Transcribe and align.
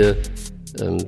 viele 0.00 0.16
ähm, 0.80 1.04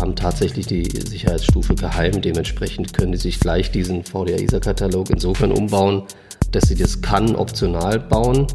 haben 0.00 0.14
tatsächlich 0.14 0.66
die 0.66 0.84
Sicherheitsstufe 0.84 1.74
geheim. 1.74 2.20
Dementsprechend 2.20 2.92
können 2.92 3.12
die 3.12 3.18
sich 3.18 3.40
gleich 3.40 3.72
diesen 3.72 4.04
VDA-ISA-Katalog 4.04 5.10
insofern 5.10 5.50
umbauen, 5.50 6.04
dass 6.52 6.68
sie 6.68 6.76
das 6.76 7.00
kann 7.00 7.34
optional 7.34 7.98
bauen 7.98 8.46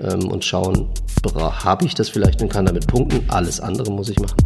ähm, 0.00 0.28
und 0.28 0.44
schauen, 0.44 0.88
habe 1.34 1.84
ich 1.84 1.94
das 1.94 2.08
vielleicht 2.08 2.40
und 2.40 2.50
kann 2.50 2.66
damit 2.66 2.86
punkten. 2.86 3.28
Alles 3.28 3.60
andere 3.60 3.90
muss 3.92 4.08
ich 4.08 4.18
machen. 4.20 4.38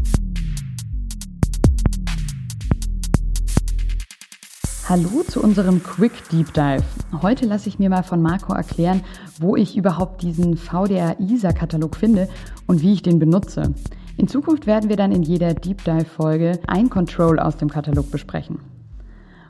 Hallo 4.89 5.23
zu 5.29 5.41
unserem 5.41 5.85
Quick 5.85 6.13
Deep 6.33 6.53
Dive. 6.53 6.83
Heute 7.23 7.47
lasse 7.47 7.69
ich 7.69 7.79
mir 7.79 7.91
mal 7.91 8.03
von 8.03 8.21
Marco 8.21 8.55
erklären, 8.55 9.03
wo 9.39 9.55
ich 9.55 9.77
überhaupt 9.77 10.23
diesen 10.23 10.57
VDA-ISA-Katalog 10.57 11.95
finde 11.95 12.29
und 12.67 12.83
wie 12.83 12.95
ich 12.95 13.03
den 13.03 13.21
benutze. 13.21 13.75
In 14.21 14.29
Zukunft 14.29 14.67
werden 14.67 14.91
wir 14.91 14.97
dann 14.97 15.13
in 15.13 15.23
jeder 15.23 15.55
Deep 15.55 15.83
Dive-Folge 15.83 16.59
ein 16.67 16.91
Control 16.91 17.39
aus 17.39 17.57
dem 17.57 17.71
Katalog 17.71 18.11
besprechen. 18.11 18.59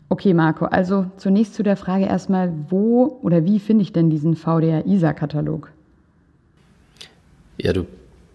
Okay, 0.08 0.32
Marco, 0.32 0.64
also 0.64 1.06
zunächst 1.16 1.56
zu 1.56 1.64
der 1.64 1.76
Frage 1.76 2.04
erstmal, 2.04 2.52
wo 2.68 3.18
oder 3.20 3.44
wie 3.44 3.58
finde 3.58 3.82
ich 3.82 3.92
denn 3.92 4.10
diesen 4.10 4.36
VDA-ISA-Katalog? 4.36 5.72
Ja, 7.58 7.72
du 7.72 7.84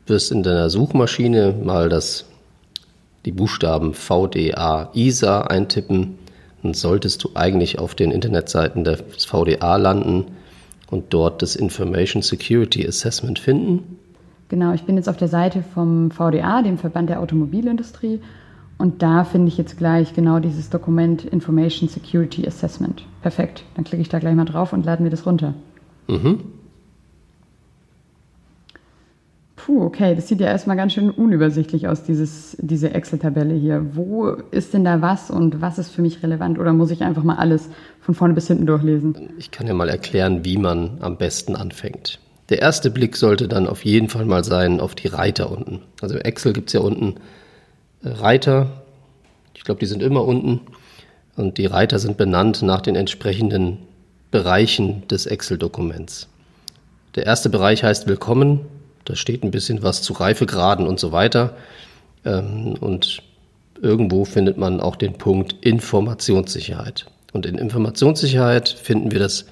wirst 0.07 0.33
in 0.33 0.43
deiner 0.43 0.69
Suchmaschine 0.69 1.55
mal 1.63 1.87
das, 1.87 2.25
die 3.23 3.31
Buchstaben 3.31 3.93
VDA 3.93 4.89
ISA 4.93 5.43
eintippen 5.43 6.17
dann 6.63 6.73
solltest 6.73 7.23
du 7.23 7.29
eigentlich 7.35 7.79
auf 7.79 7.95
den 7.95 8.11
Internetseiten 8.11 8.83
des 8.83 9.23
VDA 9.23 9.77
landen 9.77 10.25
und 10.91 11.13
dort 11.13 11.41
das 11.41 11.55
Information 11.55 12.21
Security 12.21 12.85
Assessment 12.85 13.39
finden. 13.39 13.94
Genau, 14.49 14.73
ich 14.73 14.83
bin 14.83 14.95
jetzt 14.95 15.09
auf 15.09 15.17
der 15.17 15.27
Seite 15.27 15.63
vom 15.63 16.11
VDA, 16.11 16.61
dem 16.61 16.77
Verband 16.77 17.09
der 17.09 17.19
Automobilindustrie, 17.19 18.21
und 18.77 19.01
da 19.01 19.23
finde 19.23 19.47
ich 19.47 19.57
jetzt 19.57 19.77
gleich 19.77 20.13
genau 20.13 20.39
dieses 20.39 20.69
Dokument 20.69 21.23
Information 21.23 21.87
Security 21.87 22.45
Assessment. 22.45 23.05
Perfekt, 23.21 23.63
dann 23.75 23.85
klicke 23.85 24.01
ich 24.01 24.09
da 24.09 24.19
gleich 24.19 24.35
mal 24.35 24.45
drauf 24.45 24.73
und 24.73 24.85
lade 24.85 25.01
mir 25.01 25.09
das 25.09 25.25
runter. 25.25 25.53
Mhm. 26.07 26.39
Puh, 29.55 29.83
okay, 29.83 30.13
das 30.13 30.27
sieht 30.27 30.41
ja 30.41 30.47
erstmal 30.47 30.75
ganz 30.75 30.93
schön 30.93 31.09
unübersichtlich 31.09 31.87
aus, 31.87 32.03
dieses, 32.03 32.55
diese 32.59 32.93
Excel-Tabelle 32.93 33.55
hier. 33.55 33.95
Wo 33.95 34.27
ist 34.51 34.75
denn 34.75 34.83
da 34.83 35.01
was 35.01 35.31
und 35.31 35.61
was 35.61 35.79
ist 35.79 35.89
für 35.89 36.03
mich 36.03 36.21
relevant 36.21 36.59
oder 36.59 36.71
muss 36.73 36.91
ich 36.91 37.01
einfach 37.01 37.23
mal 37.23 37.37
alles 37.37 37.69
von 38.01 38.13
vorne 38.13 38.35
bis 38.35 38.47
hinten 38.47 38.67
durchlesen? 38.67 39.29
Ich 39.39 39.49
kann 39.49 39.65
ja 39.65 39.73
mal 39.73 39.89
erklären, 39.89 40.45
wie 40.45 40.57
man 40.57 40.97
am 40.99 41.17
besten 41.17 41.55
anfängt. 41.55 42.19
Der 42.49 42.61
erste 42.61 42.91
Blick 42.91 43.17
sollte 43.17 43.47
dann 43.47 43.67
auf 43.67 43.85
jeden 43.85 44.09
Fall 44.09 44.25
mal 44.25 44.43
sein 44.43 44.79
auf 44.79 44.93
die 44.93 45.07
Reiter 45.07 45.51
unten. 45.51 45.81
Also 46.01 46.15
Excel 46.15 46.53
gibt 46.53 46.69
es 46.69 46.73
ja 46.73 46.79
unten 46.81 47.15
äh, 48.03 48.09
Reiter. 48.09 48.83
Ich 49.55 49.63
glaube, 49.63 49.79
die 49.79 49.87
sind 49.87 50.03
immer 50.03 50.23
unten. 50.23 50.61
Und 51.35 51.57
die 51.57 51.65
Reiter 51.65 51.99
sind 51.99 52.17
benannt 52.17 52.61
nach 52.61 52.81
den 52.81 52.95
entsprechenden 52.95 53.79
Bereichen 54.31 55.07
des 55.07 55.25
Excel-Dokuments. 55.25 56.27
Der 57.15 57.25
erste 57.25 57.49
Bereich 57.49 57.83
heißt 57.83 58.07
Willkommen. 58.07 58.61
Da 59.05 59.15
steht 59.15 59.43
ein 59.43 59.51
bisschen 59.51 59.83
was 59.83 60.01
zu 60.01 60.13
Reifegraden 60.13 60.87
und 60.87 60.99
so 60.99 61.11
weiter. 61.11 61.55
Ähm, 62.25 62.75
und 62.79 63.23
irgendwo 63.81 64.23
findet 64.23 64.57
man 64.57 64.81
auch 64.81 64.95
den 64.95 65.13
Punkt 65.13 65.53
Informationssicherheit. 65.61 67.07
Und 67.33 67.45
in 67.45 67.57
Informationssicherheit 67.57 68.69
finden 68.69 69.11
wir 69.11 69.19
das 69.19 69.45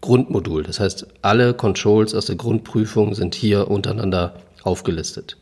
Grundmodul. 0.00 0.62
Das 0.62 0.80
heißt, 0.80 1.06
alle 1.22 1.54
Controls 1.54 2.14
aus 2.14 2.26
der 2.26 2.36
Grundprüfung 2.36 3.14
sind 3.14 3.34
hier 3.34 3.70
untereinander 3.70 4.34
aufgelistet. 4.62 5.36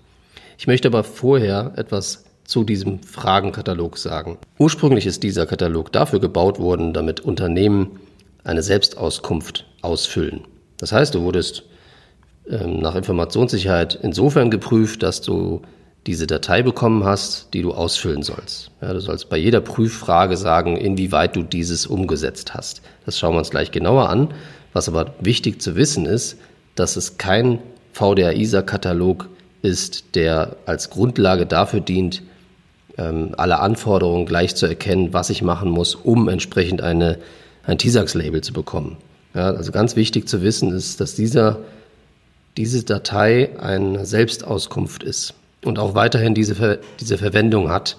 Ich 0.58 0.66
möchte 0.66 0.88
aber 0.88 1.04
vorher 1.04 1.72
etwas 1.76 2.24
zu 2.44 2.64
diesem 2.64 3.02
Fragenkatalog 3.02 3.98
sagen. 3.98 4.38
Ursprünglich 4.58 5.06
ist 5.06 5.22
dieser 5.22 5.46
Katalog 5.46 5.92
dafür 5.92 6.18
gebaut 6.18 6.58
worden, 6.58 6.92
damit 6.92 7.20
Unternehmen 7.20 8.00
eine 8.42 8.62
Selbstauskunft 8.62 9.66
ausfüllen. 9.82 10.40
Das 10.78 10.92
heißt, 10.92 11.14
du 11.14 11.22
wurdest 11.22 11.64
ähm, 12.48 12.80
nach 12.80 12.94
Informationssicherheit 12.94 13.98
insofern 14.02 14.50
geprüft, 14.50 15.02
dass 15.02 15.20
du 15.20 15.62
diese 16.08 16.26
Datei 16.26 16.62
bekommen 16.62 17.04
hast, 17.04 17.52
die 17.52 17.60
du 17.60 17.74
ausfüllen 17.74 18.22
sollst. 18.22 18.70
Ja, 18.80 18.94
du 18.94 19.00
sollst 19.00 19.28
bei 19.28 19.36
jeder 19.36 19.60
Prüffrage 19.60 20.38
sagen, 20.38 20.78
inwieweit 20.78 21.36
du 21.36 21.42
dieses 21.42 21.86
umgesetzt 21.86 22.54
hast. 22.54 22.80
Das 23.04 23.18
schauen 23.18 23.34
wir 23.34 23.40
uns 23.40 23.50
gleich 23.50 23.72
genauer 23.72 24.08
an. 24.08 24.32
Was 24.72 24.88
aber 24.88 25.12
wichtig 25.20 25.60
zu 25.60 25.76
wissen 25.76 26.06
ist, 26.06 26.38
dass 26.76 26.96
es 26.96 27.18
kein 27.18 27.58
VDA-ISA-Katalog 27.92 29.28
ist, 29.60 30.14
der 30.14 30.56
als 30.64 30.88
Grundlage 30.88 31.44
dafür 31.44 31.80
dient, 31.80 32.22
ähm, 32.96 33.34
alle 33.36 33.60
Anforderungen 33.60 34.24
gleich 34.24 34.56
zu 34.56 34.64
erkennen, 34.64 35.12
was 35.12 35.28
ich 35.28 35.42
machen 35.42 35.68
muss, 35.68 35.94
um 35.94 36.30
entsprechend 36.30 36.80
eine, 36.80 37.18
ein 37.64 37.76
TISAX-Label 37.76 38.40
zu 38.40 38.54
bekommen. 38.54 38.96
Ja, 39.34 39.50
also 39.50 39.72
ganz 39.72 39.94
wichtig 39.94 40.26
zu 40.26 40.40
wissen 40.40 40.72
ist, 40.72 41.02
dass 41.02 41.14
dieser 41.14 41.58
diese 42.56 42.82
Datei 42.82 43.50
eine 43.60 44.06
Selbstauskunft 44.06 45.02
ist 45.02 45.34
und 45.68 45.78
auch 45.78 45.94
weiterhin 45.94 46.34
diese, 46.34 46.54
Ver 46.54 46.78
diese 46.98 47.18
Verwendung 47.18 47.70
hat, 47.70 47.96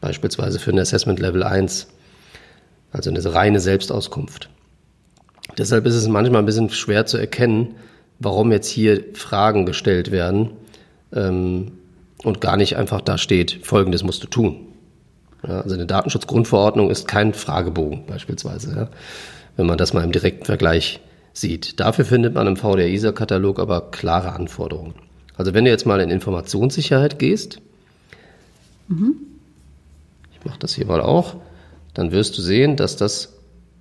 beispielsweise 0.00 0.58
für 0.58 0.70
ein 0.70 0.78
Assessment 0.78 1.18
Level 1.18 1.42
1, 1.42 1.88
also 2.92 3.10
eine 3.10 3.34
reine 3.34 3.60
Selbstauskunft. 3.60 4.50
Deshalb 5.56 5.86
ist 5.86 5.94
es 5.94 6.08
manchmal 6.08 6.42
ein 6.42 6.46
bisschen 6.46 6.70
schwer 6.70 7.06
zu 7.06 7.16
erkennen, 7.16 7.76
warum 8.18 8.52
jetzt 8.52 8.68
hier 8.68 9.04
Fragen 9.14 9.66
gestellt 9.66 10.10
werden 10.10 10.50
ähm, 11.12 11.72
und 12.22 12.40
gar 12.40 12.56
nicht 12.56 12.76
einfach 12.76 13.00
da 13.00 13.18
steht, 13.18 13.60
folgendes 13.62 14.02
musst 14.02 14.22
du 14.22 14.26
tun. 14.26 14.68
Ja, 15.46 15.60
also 15.60 15.74
eine 15.74 15.86
Datenschutzgrundverordnung 15.86 16.90
ist 16.90 17.06
kein 17.06 17.34
Fragebogen 17.34 18.06
beispielsweise, 18.06 18.74
ja, 18.74 18.88
wenn 19.56 19.66
man 19.66 19.78
das 19.78 19.92
mal 19.92 20.04
im 20.04 20.12
direkten 20.12 20.44
Vergleich 20.44 21.00
sieht. 21.32 21.80
Dafür 21.80 22.04
findet 22.04 22.34
man 22.34 22.46
im 22.46 22.56
VDR-ISA-Katalog 22.56 23.58
aber 23.58 23.90
klare 23.90 24.32
Anforderungen. 24.32 24.94
Also 25.36 25.54
wenn 25.54 25.64
du 25.64 25.70
jetzt 25.70 25.86
mal 25.86 26.00
in 26.00 26.10
Informationssicherheit 26.10 27.18
gehst, 27.18 27.60
mhm. 28.88 29.16
ich 30.32 30.44
mache 30.44 30.58
das 30.58 30.74
hier 30.74 30.86
mal 30.86 31.00
auch, 31.00 31.36
dann 31.94 32.12
wirst 32.12 32.36
du 32.38 32.42
sehen, 32.42 32.76
dass 32.76 32.96
das 32.96 33.32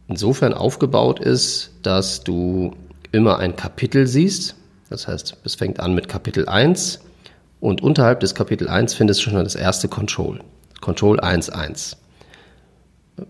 insofern 0.08 0.54
aufgebaut 0.54 1.20
ist, 1.20 1.72
dass 1.82 2.24
du 2.24 2.74
immer 3.12 3.40
ein 3.40 3.56
Kapitel 3.56 4.08
siehst. 4.08 4.56
Das 4.90 5.08
heißt, 5.08 5.38
es 5.44 5.56
fängt 5.56 5.80
an 5.80 5.94
mit 5.94 6.08
Kapitel 6.08 6.48
1 6.48 7.00
und 7.60 7.82
unterhalb 7.82 8.20
des 8.20 8.36
Kapitel 8.36 8.68
1 8.68 8.94
findest 8.94 9.22
du 9.22 9.30
schon 9.30 9.44
das 9.44 9.56
erste 9.56 9.88
Control. 9.88 10.40
Control 10.82 11.20
1.1. 11.20 11.96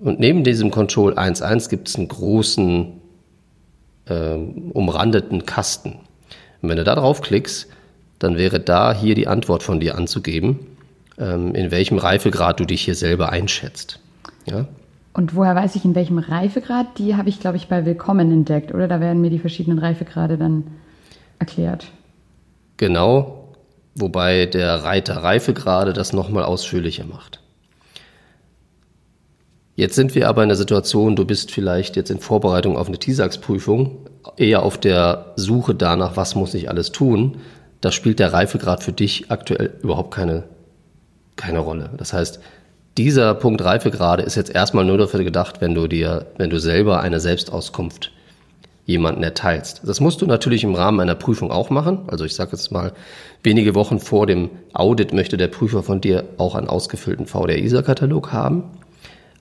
Und 0.02 0.20
neben 0.20 0.44
diesem 0.44 0.72
Control 0.72 1.14
1.1 1.14 1.70
gibt 1.70 1.88
es 1.88 1.96
einen 1.96 2.08
großen 2.08 3.00
äh, 4.06 4.34
umrandeten 4.74 5.46
Kasten. 5.46 6.00
Und 6.62 6.70
wenn 6.70 6.78
du 6.78 6.84
da 6.84 6.96
draufklickst, 6.96 7.68
dann 8.24 8.38
wäre 8.38 8.60
da 8.60 8.94
hier 8.94 9.16
die 9.16 9.28
Antwort 9.28 9.64
von 9.64 9.80
dir 9.80 9.96
anzugeben, 9.96 10.60
ähm, 11.18 11.54
in 11.56 11.72
welchem 11.72 11.98
Reifegrad 11.98 12.60
du 12.60 12.66
dich 12.66 12.84
hier 12.84 12.96
selber 12.96 13.30
einschätzt. 13.30 14.00
Ja? 14.46 14.66
Und 15.14 15.36
woher 15.36 15.56
weiß 15.56 15.76
ich, 15.76 15.86
in 15.86 15.94
welchem 15.94 16.18
Reifegrad? 16.18 16.98
Die 16.98 17.16
habe 17.16 17.30
ich, 17.30 17.40
glaube 17.40 17.58
ich, 17.58 17.68
bei 17.68 17.86
Willkommen 17.86 18.32
entdeckt, 18.32 18.74
oder? 18.74 18.88
Da 18.88 19.00
werden 19.00 19.22
mir 19.22 19.30
die 19.30 19.40
verschiedenen 19.40 19.78
Reifegrade 19.78 20.38
dann 20.38 20.64
erklärt. 21.38 21.88
Genau, 22.78 23.50
wobei 23.94 24.48
der 24.48 24.84
Reiter 24.84 25.18
Reifegrade 25.18 25.94
das 25.94 26.14
nochmal 26.14 26.44
ausführlicher 26.44 27.06
macht. 27.06 27.42
Jetzt 29.76 29.96
sind 29.96 30.16
wir 30.16 30.30
aber 30.30 30.44
in 30.44 30.50
der 30.50 30.56
Situation, 30.56 31.16
du 31.16 31.26
bist 31.26 31.52
vielleicht 31.52 31.96
jetzt 31.96 32.12
in 32.12 32.20
Vorbereitung 32.20 32.78
auf 32.78 32.88
eine 32.88 33.00
TISAX-Prüfung, 33.00 33.98
eher 34.38 34.64
auf 34.64 34.78
der 34.78 35.34
Suche 35.36 35.76
danach, 35.76 36.16
was 36.16 36.36
muss 36.36 36.54
ich 36.54 36.70
alles 36.70 36.92
tun. 36.92 37.38
Da 37.84 37.92
spielt 37.92 38.20
der 38.20 38.32
Reifegrad 38.32 38.82
für 38.82 38.94
dich 38.94 39.30
aktuell 39.30 39.72
überhaupt 39.82 40.14
keine, 40.14 40.44
keine 41.36 41.60
Rolle. 41.60 41.90
Das 41.98 42.14
heißt, 42.14 42.40
dieser 42.98 43.34
Punkt 43.34 43.62
Reifegrade 43.62 44.24
ist 44.24 44.36
jetzt 44.36 44.56
erstmal 44.56 44.86
nur 44.86 44.98
dafür 44.98 45.26
gedacht, 45.26 45.60
wenn 45.60 45.76
du 45.76 45.88
dir, 45.88 46.28
wenn 46.38 46.50
du 46.50 46.62
selber 46.62 47.02
eine 47.02 47.20
Selbstauskunft 47.20 48.14
jemanden 48.86 49.22
erteilst. 49.22 49.82
Das 49.84 50.00
musst 50.00 50.22
du 50.22 50.26
natürlich 50.26 50.64
im 50.64 50.76
Rahmen 50.76 51.02
einer 51.02 51.16
Prüfung 51.16 51.52
auch 51.52 51.70
machen. 51.70 52.04
Also 52.08 52.24
ich 52.24 52.36
sage 52.36 52.52
jetzt 52.54 52.72
mal, 52.72 52.94
wenige 53.44 53.76
Wochen 53.76 54.00
vor 54.00 54.28
dem 54.28 54.50
Audit 54.72 55.12
möchte 55.12 55.36
der 55.36 55.50
Prüfer 55.50 55.84
von 55.84 56.00
dir 56.00 56.24
auch 56.38 56.56
einen 56.56 56.70
ausgefüllten 56.70 57.26
VDR-ISA-Katalog 57.26 58.32
haben 58.32 58.72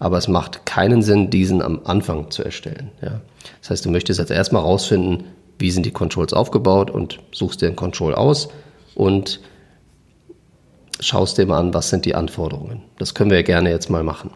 aber 0.03 0.19
es 0.19 0.27
macht 0.27 0.67
keinen 0.67 1.01
Sinn, 1.01 1.31
diesen 1.31 1.63
am 1.63 1.83
Anfang 1.85 2.29
zu 2.33 2.43
erstellen. 2.43 2.91
Ja. 3.03 3.21
Das 3.61 3.71
heißt, 3.71 3.85
du 3.85 3.91
möchtest 3.91 4.19
jetzt 4.19 4.33
erstmal 4.33 4.63
rausfinden, 4.63 5.27
wie 5.63 5.71
sind 5.71 5.87
die 5.87 5.93
Controls 5.93 6.35
aufgebaut 6.35 6.91
und 6.91 7.21
suchst 7.33 7.63
dir 7.63 7.69
ein 7.69 7.77
Control 7.77 8.15
aus 8.15 8.49
und 8.95 9.41
schaust 11.01 11.39
dir 11.39 11.47
mal 11.47 11.59
an, 11.59 11.73
was 11.73 11.89
sind 11.89 12.05
die 12.05 12.15
Anforderungen. 12.15 12.83
Das 12.99 13.15
können 13.15 13.31
wir 13.31 13.39
ja 13.39 13.45
gerne 13.45 13.71
jetzt 13.71 13.89
mal 13.89 14.03
machen. 14.03 14.31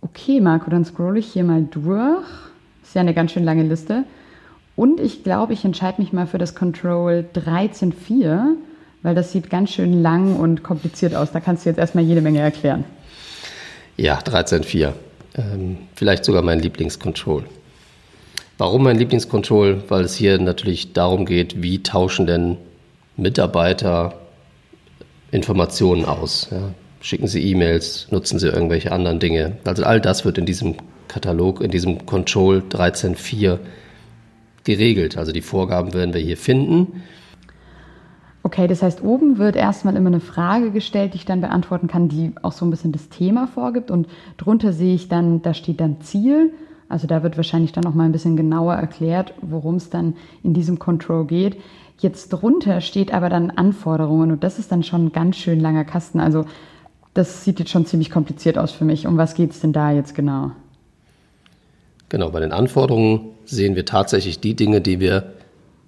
Okay, 0.00 0.40
Marco, 0.40 0.70
dann 0.70 0.84
scrolle 0.84 1.18
ich 1.18 1.26
hier 1.26 1.44
mal 1.44 1.66
durch. 1.70 2.24
Ist 2.82 2.94
ja 2.94 3.00
eine 3.00 3.14
ganz 3.14 3.32
schön 3.32 3.44
lange 3.44 3.64
Liste. 3.64 4.04
Und 4.76 5.00
ich 5.00 5.24
glaube, 5.24 5.52
ich 5.52 5.64
entscheide 5.64 6.00
mich 6.00 6.12
mal 6.12 6.26
für 6.26 6.38
das 6.38 6.54
Control 6.54 7.24
13.4, 7.34 8.56
Weil 9.02 9.14
das 9.14 9.32
sieht 9.32 9.50
ganz 9.50 9.70
schön 9.70 10.02
lang 10.02 10.36
und 10.36 10.62
kompliziert 10.62 11.14
aus. 11.14 11.32
Da 11.32 11.40
kannst 11.40 11.64
du 11.64 11.70
jetzt 11.70 11.78
erstmal 11.78 12.04
jede 12.04 12.20
Menge 12.20 12.40
erklären. 12.40 12.84
Ja, 13.96 14.18
13.4. 14.18 14.92
Ähm, 15.36 15.78
vielleicht 15.94 16.24
sogar 16.24 16.42
mein 16.42 16.60
Lieblingscontrol. 16.60 17.44
Warum 18.58 18.84
mein 18.84 18.98
Lieblingscontrol? 18.98 19.82
Weil 19.88 20.04
es 20.04 20.14
hier 20.14 20.38
natürlich 20.38 20.92
darum 20.92 21.26
geht, 21.26 21.62
wie 21.62 21.82
tauschen 21.82 22.26
denn 22.26 22.56
Mitarbeiter 23.16 24.14
Informationen 25.30 26.04
aus. 26.04 26.48
Ja? 26.50 26.70
Schicken 27.00 27.26
sie 27.26 27.42
E-Mails, 27.50 28.08
nutzen 28.10 28.38
sie 28.38 28.48
irgendwelche 28.48 28.92
anderen 28.92 29.18
Dinge. 29.18 29.58
Also 29.64 29.84
all 29.84 30.00
das 30.00 30.24
wird 30.24 30.38
in 30.38 30.46
diesem 30.46 30.76
Katalog, 31.08 31.60
in 31.60 31.70
diesem 31.70 32.06
Control 32.06 32.62
13.4 32.70 33.58
geregelt. 34.62 35.18
Also 35.18 35.32
die 35.32 35.42
Vorgaben 35.42 35.92
werden 35.92 36.14
wir 36.14 36.20
hier 36.20 36.36
finden. 36.36 37.02
Okay, 38.42 38.68
das 38.68 38.82
heißt, 38.82 39.02
oben 39.02 39.38
wird 39.38 39.56
erstmal 39.56 39.96
immer 39.96 40.08
eine 40.08 40.20
Frage 40.20 40.70
gestellt, 40.70 41.14
die 41.14 41.18
ich 41.18 41.24
dann 41.24 41.40
beantworten 41.40 41.88
kann, 41.88 42.08
die 42.08 42.32
auch 42.42 42.52
so 42.52 42.64
ein 42.64 42.70
bisschen 42.70 42.92
das 42.92 43.08
Thema 43.08 43.46
vorgibt. 43.46 43.90
Und 43.90 44.06
drunter 44.36 44.72
sehe 44.72 44.94
ich 44.94 45.08
dann, 45.08 45.42
da 45.42 45.54
steht 45.54 45.80
dann 45.80 46.00
Ziel. 46.00 46.52
Also 46.88 47.06
da 47.06 47.22
wird 47.22 47.36
wahrscheinlich 47.36 47.72
dann 47.72 47.84
noch 47.84 47.94
mal 47.94 48.04
ein 48.04 48.12
bisschen 48.12 48.36
genauer 48.36 48.74
erklärt, 48.74 49.34
worum 49.40 49.76
es 49.76 49.90
dann 49.90 50.16
in 50.42 50.54
diesem 50.54 50.78
Control 50.78 51.26
geht. 51.26 51.56
Jetzt 51.98 52.28
drunter 52.28 52.80
steht 52.80 53.12
aber 53.12 53.28
dann 53.28 53.50
Anforderungen 53.50 54.32
und 54.32 54.44
das 54.44 54.58
ist 54.58 54.72
dann 54.72 54.82
schon 54.82 55.06
ein 55.06 55.12
ganz 55.12 55.36
schön 55.36 55.60
langer 55.60 55.84
Kasten. 55.84 56.20
Also 56.20 56.44
das 57.14 57.44
sieht 57.44 57.60
jetzt 57.60 57.70
schon 57.70 57.86
ziemlich 57.86 58.10
kompliziert 58.10 58.58
aus 58.58 58.72
für 58.72 58.84
mich. 58.84 59.06
Um 59.06 59.16
was 59.16 59.34
geht 59.34 59.52
es 59.52 59.60
denn 59.60 59.72
da 59.72 59.92
jetzt 59.92 60.14
genau? 60.14 60.50
Genau, 62.08 62.30
bei 62.30 62.40
den 62.40 62.52
Anforderungen 62.52 63.30
sehen 63.44 63.76
wir 63.76 63.84
tatsächlich 63.84 64.40
die 64.40 64.54
Dinge, 64.54 64.80
die 64.80 65.00
wir 65.00 65.32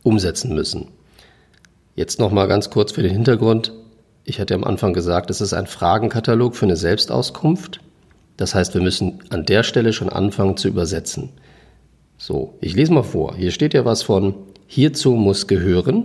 umsetzen 0.02 0.54
müssen. 0.54 0.88
Jetzt 1.94 2.20
noch 2.20 2.30
mal 2.30 2.46
ganz 2.46 2.70
kurz 2.70 2.92
für 2.92 3.02
den 3.02 3.12
Hintergrund. 3.12 3.72
Ich 4.24 4.40
hatte 4.40 4.54
am 4.54 4.64
Anfang 4.64 4.92
gesagt, 4.92 5.30
es 5.30 5.40
ist 5.40 5.52
ein 5.52 5.66
Fragenkatalog 5.66 6.56
für 6.56 6.66
eine 6.66 6.76
Selbstauskunft. 6.76 7.80
Das 8.36 8.54
heißt, 8.54 8.74
wir 8.74 8.82
müssen 8.82 9.20
an 9.30 9.44
der 9.44 9.62
Stelle 9.62 9.92
schon 9.92 10.08
anfangen 10.08 10.56
zu 10.56 10.68
übersetzen. 10.68 11.30
So, 12.18 12.54
ich 12.60 12.74
lese 12.74 12.92
mal 12.92 13.02
vor. 13.02 13.36
Hier 13.36 13.50
steht 13.50 13.74
ja 13.74 13.84
was 13.84 14.02
von 14.02 14.34
hierzu 14.66 15.12
muss 15.12 15.46
gehören. 15.46 16.04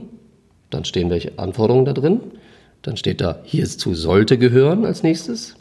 Dann 0.69 0.86
stehen 0.86 1.10
welche 1.10 1.38
Anforderungen 1.38 1.86
da 1.86 1.94
drin. 1.94 2.22
Dann 2.81 2.98
steht 2.98 3.22
da 3.22 3.39
hierzu 3.44 3.94
sollte 3.94 4.38
gehören 4.38 4.86
als 4.86 5.04
nächstes. 5.04 5.56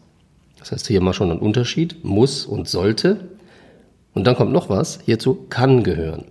Das 0.58 0.72
heißt 0.72 0.86
hier 0.86 1.00
mal 1.00 1.12
schon 1.12 1.30
ein 1.30 1.38
Unterschied. 1.38 2.04
Muss 2.04 2.46
und 2.46 2.68
sollte. 2.68 3.28
Und 4.14 4.26
dann 4.26 4.36
kommt 4.36 4.52
noch 4.52 4.68
was. 4.68 5.00
Hierzu 5.04 5.46
kann 5.48 5.82
gehören. 5.82 6.26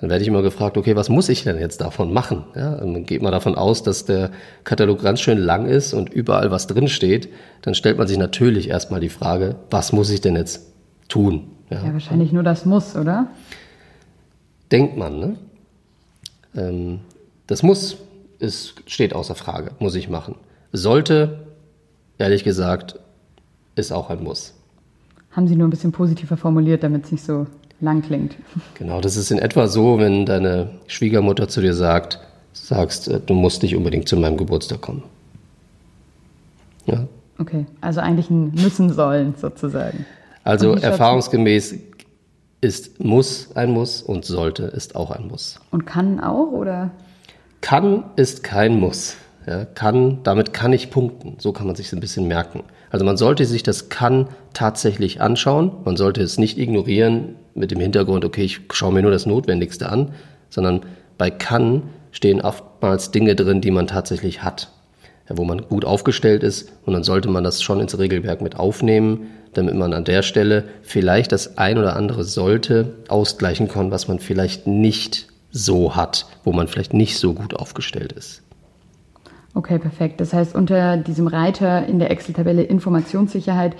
Dann 0.00 0.08
werde 0.08 0.22
ich 0.22 0.28
immer 0.28 0.42
gefragt, 0.42 0.78
okay, 0.78 0.96
was 0.96 1.10
muss 1.10 1.28
ich 1.28 1.44
denn 1.44 1.58
jetzt 1.58 1.82
davon 1.82 2.12
machen? 2.12 2.44
Ja, 2.54 2.76
dann 2.76 3.04
geht 3.04 3.20
man 3.20 3.32
davon 3.32 3.54
aus, 3.54 3.82
dass 3.82 4.06
der 4.06 4.30
Katalog 4.64 5.02
ganz 5.02 5.20
schön 5.20 5.38
lang 5.38 5.66
ist 5.66 5.92
und 5.92 6.08
überall 6.08 6.50
was 6.50 6.66
drin 6.66 6.88
steht. 6.88 7.28
Dann 7.62 7.74
stellt 7.74 7.98
man 7.98 8.08
sich 8.08 8.16
natürlich 8.16 8.70
erstmal 8.70 9.00
die 9.00 9.10
Frage, 9.10 9.56
was 9.70 9.92
muss 9.92 10.10
ich 10.10 10.22
denn 10.22 10.36
jetzt 10.36 10.72
tun? 11.08 11.50
Ja, 11.68 11.84
ja 11.84 11.92
wahrscheinlich 11.92 12.32
nur 12.32 12.42
das 12.42 12.64
muss, 12.64 12.96
oder? 12.96 13.28
Denkt 14.72 14.96
man, 14.96 15.18
ne? 15.18 15.36
Ähm, 16.56 17.00
das 17.46 17.62
muss, 17.62 17.98
ist, 18.38 18.74
steht 18.86 19.14
außer 19.14 19.34
Frage, 19.34 19.72
muss 19.80 19.94
ich 19.96 20.08
machen. 20.08 20.36
Sollte, 20.72 21.46
ehrlich 22.16 22.42
gesagt, 22.42 22.98
ist 23.74 23.92
auch 23.92 24.08
ein 24.08 24.22
Muss. 24.22 24.54
Haben 25.32 25.46
Sie 25.46 25.56
nur 25.56 25.68
ein 25.68 25.70
bisschen 25.70 25.92
positiver 25.92 26.36
formuliert, 26.36 26.82
damit 26.82 27.04
es 27.04 27.12
nicht 27.12 27.24
so 27.24 27.46
lang 27.80 28.02
klingt. 28.02 28.36
Genau, 28.74 29.00
das 29.00 29.16
ist 29.16 29.30
in 29.30 29.38
etwa 29.38 29.68
so, 29.68 29.98
wenn 29.98 30.26
deine 30.26 30.70
Schwiegermutter 30.86 31.48
zu 31.48 31.60
dir 31.60 31.74
sagt, 31.74 32.20
sagst, 32.52 33.08
äh, 33.08 33.20
du 33.24 33.34
musst 33.34 33.62
nicht 33.62 33.76
unbedingt 33.76 34.08
zu 34.08 34.16
meinem 34.16 34.36
Geburtstag 34.36 34.80
kommen. 34.80 35.02
Ja. 36.86 37.06
Okay, 37.38 37.66
also 37.80 38.00
eigentlich 38.00 38.30
ein 38.30 38.52
müssen 38.52 38.92
sollen 38.92 39.34
sozusagen. 39.36 40.04
Also 40.44 40.74
erfahrungsgemäß 40.74 41.74
ist 42.60 43.00
muss 43.02 43.54
ein 43.54 43.70
Muss 43.70 44.02
und 44.02 44.24
sollte 44.24 44.64
ist 44.64 44.94
auch 44.94 45.10
ein 45.10 45.28
Muss. 45.28 45.58
Und 45.70 45.86
kann 45.86 46.20
auch 46.20 46.52
oder? 46.52 46.90
Kann 47.60 48.04
ist 48.16 48.42
kein 48.42 48.78
Muss. 48.78 49.16
Ja, 49.46 49.64
kann, 49.64 50.18
damit 50.22 50.52
kann 50.52 50.72
ich 50.72 50.90
punkten. 50.90 51.36
So 51.38 51.52
kann 51.52 51.66
man 51.66 51.76
sich 51.76 51.92
ein 51.92 52.00
bisschen 52.00 52.28
merken. 52.28 52.62
Also 52.90 53.04
man 53.04 53.16
sollte 53.16 53.46
sich 53.46 53.62
das 53.62 53.88
kann 53.88 54.28
tatsächlich 54.52 55.20
anschauen. 55.20 55.72
Man 55.84 55.96
sollte 55.96 56.20
es 56.22 56.38
nicht 56.38 56.58
ignorieren 56.58 57.36
mit 57.60 57.70
dem 57.70 57.80
Hintergrund, 57.80 58.24
okay, 58.24 58.42
ich 58.42 58.60
schaue 58.72 58.92
mir 58.92 59.02
nur 59.02 59.10
das 59.12 59.26
Notwendigste 59.26 59.88
an, 59.88 60.12
sondern 60.48 60.82
bei 61.16 61.30
kann 61.30 61.82
stehen 62.10 62.40
oftmals 62.40 63.12
Dinge 63.12 63.36
drin, 63.36 63.60
die 63.60 63.70
man 63.70 63.86
tatsächlich 63.86 64.42
hat. 64.42 64.72
Wo 65.28 65.44
man 65.44 65.62
gut 65.68 65.84
aufgestellt 65.84 66.42
ist 66.42 66.72
und 66.84 66.92
dann 66.92 67.04
sollte 67.04 67.28
man 67.28 67.44
das 67.44 67.62
schon 67.62 67.78
ins 67.78 67.96
Regelwerk 67.96 68.40
mit 68.40 68.56
aufnehmen, 68.56 69.28
damit 69.52 69.76
man 69.76 69.92
an 69.92 70.04
der 70.04 70.22
Stelle 70.22 70.64
vielleicht 70.82 71.30
das 71.30 71.56
ein 71.56 71.78
oder 71.78 71.94
andere 71.94 72.24
sollte 72.24 72.94
ausgleichen 73.06 73.68
kann, 73.68 73.92
was 73.92 74.08
man 74.08 74.18
vielleicht 74.18 74.66
nicht 74.66 75.28
so 75.52 75.94
hat, 75.94 76.26
wo 76.42 76.52
man 76.52 76.66
vielleicht 76.66 76.94
nicht 76.94 77.16
so 77.16 77.32
gut 77.34 77.54
aufgestellt 77.54 78.12
ist. 78.12 78.42
Okay, 79.54 79.78
perfekt. 79.78 80.20
Das 80.20 80.32
heißt, 80.32 80.54
unter 80.54 80.96
diesem 80.96 81.26
Reiter 81.26 81.86
in 81.86 81.98
der 81.98 82.10
Excel-Tabelle 82.10 82.62
Informationssicherheit 82.62 83.76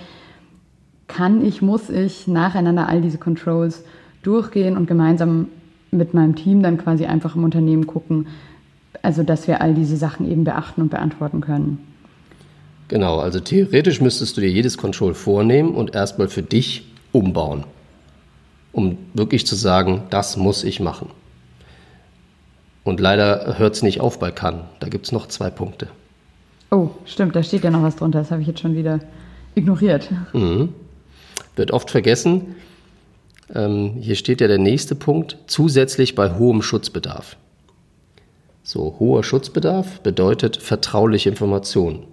kann 1.11 1.45
ich, 1.45 1.61
muss 1.61 1.91
ich 1.91 2.27
nacheinander 2.27 2.89
all 2.89 3.01
diese 3.01 3.19
Controls 3.19 3.83
durchgehen 4.23 4.77
und 4.77 4.87
gemeinsam 4.87 5.49
mit 5.91 6.15
meinem 6.15 6.37
Team 6.37 6.63
dann 6.63 6.79
quasi 6.79 7.07
einfach 7.07 7.35
im 7.35 7.45
Unternehmen 7.45 7.87
gucken, 7.87 8.29
also 9.03 9.23
dass 9.23 9.49
wir 9.49 9.61
all 9.61 9.75
diese 9.75 9.97
Sachen 9.97 10.31
eben 10.31 10.45
beachten 10.45 10.83
und 10.83 10.91
beantworten 10.91 11.41
können. 11.41 11.79
Genau, 12.89 13.19
also 13.19 13.41
theoretisch 13.41 14.01
müsstest 14.01 14.37
du 14.37 14.41
dir 14.41 14.51
jedes 14.51 14.79
Control 14.79 15.15
vornehmen 15.15 15.75
und 15.75 15.95
erstmal 15.95 16.29
für 16.29 16.43
dich 16.43 16.85
umbauen, 17.13 17.65
um 18.73 18.99
wirklich 19.15 19.47
zu 19.47 19.57
sagen, 19.57 20.03
das 20.11 20.37
muss 20.37 20.65
ich 20.65 20.81
machen. 20.81 21.09
Und 22.85 23.01
leider 23.01 23.59
hört 23.59 23.75
es 23.75 23.83
nicht 23.83 24.01
auf 24.01 24.19
bei 24.19 24.31
kann. 24.31 24.63
Da 24.81 24.89
gibt 24.89 25.07
es 25.07 25.13
noch 25.13 25.27
zwei 25.27 25.51
Punkte. 25.51 25.89
Oh, 26.71 26.91
stimmt, 27.05 27.37
da 27.37 27.43
steht 27.43 27.65
ja 27.65 27.71
noch 27.71 27.83
was 27.83 27.97
drunter. 27.97 28.21
Das 28.21 28.31
habe 28.31 28.43
ich 28.43 28.49
jetzt 28.49 28.61
schon 28.61 28.75
wieder 28.75 29.01
ignoriert. 29.55 30.09
Mhm. 30.33 30.71
Wird 31.57 31.71
oft 31.71 31.91
vergessen. 31.91 32.57
Ähm, 33.55 33.97
hier 34.01 34.15
steht 34.15 34.41
ja 34.41 34.49
der 34.49 34.59
nächste 34.59 34.95
Punkt. 34.95 35.39
Zusätzlich 35.47 36.15
bei 36.15 36.37
hohem 36.37 36.63
Schutzbedarf. 36.63 37.37
So, 38.63 38.97
hoher 38.99 39.25
Schutzbedarf 39.25 40.01
bedeutet 40.01 40.57
vertrauliche 40.57 41.29
Informationen. 41.29 42.05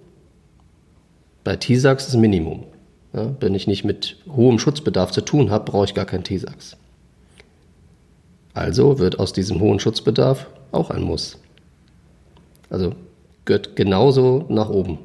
Bei 1.44 1.56
TISAX 1.56 2.08
ist 2.08 2.16
Minimum. 2.16 2.64
Ja, 3.12 3.34
wenn 3.40 3.54
ich 3.54 3.66
nicht 3.66 3.84
mit 3.84 4.16
hohem 4.28 4.58
Schutzbedarf 4.58 5.12
zu 5.12 5.20
tun 5.20 5.50
habe, 5.50 5.70
brauche 5.70 5.84
ich 5.84 5.94
gar 5.94 6.04
kein 6.04 6.24
TISAX. 6.24 6.76
Also 8.54 8.98
wird 8.98 9.18
aus 9.18 9.32
diesem 9.32 9.60
hohen 9.60 9.78
Schutzbedarf 9.78 10.46
auch 10.72 10.90
ein 10.90 11.02
Muss. 11.02 11.38
Also 12.70 12.94
gehört 13.44 13.76
genauso 13.76 14.44
nach 14.48 14.68
oben. 14.68 14.98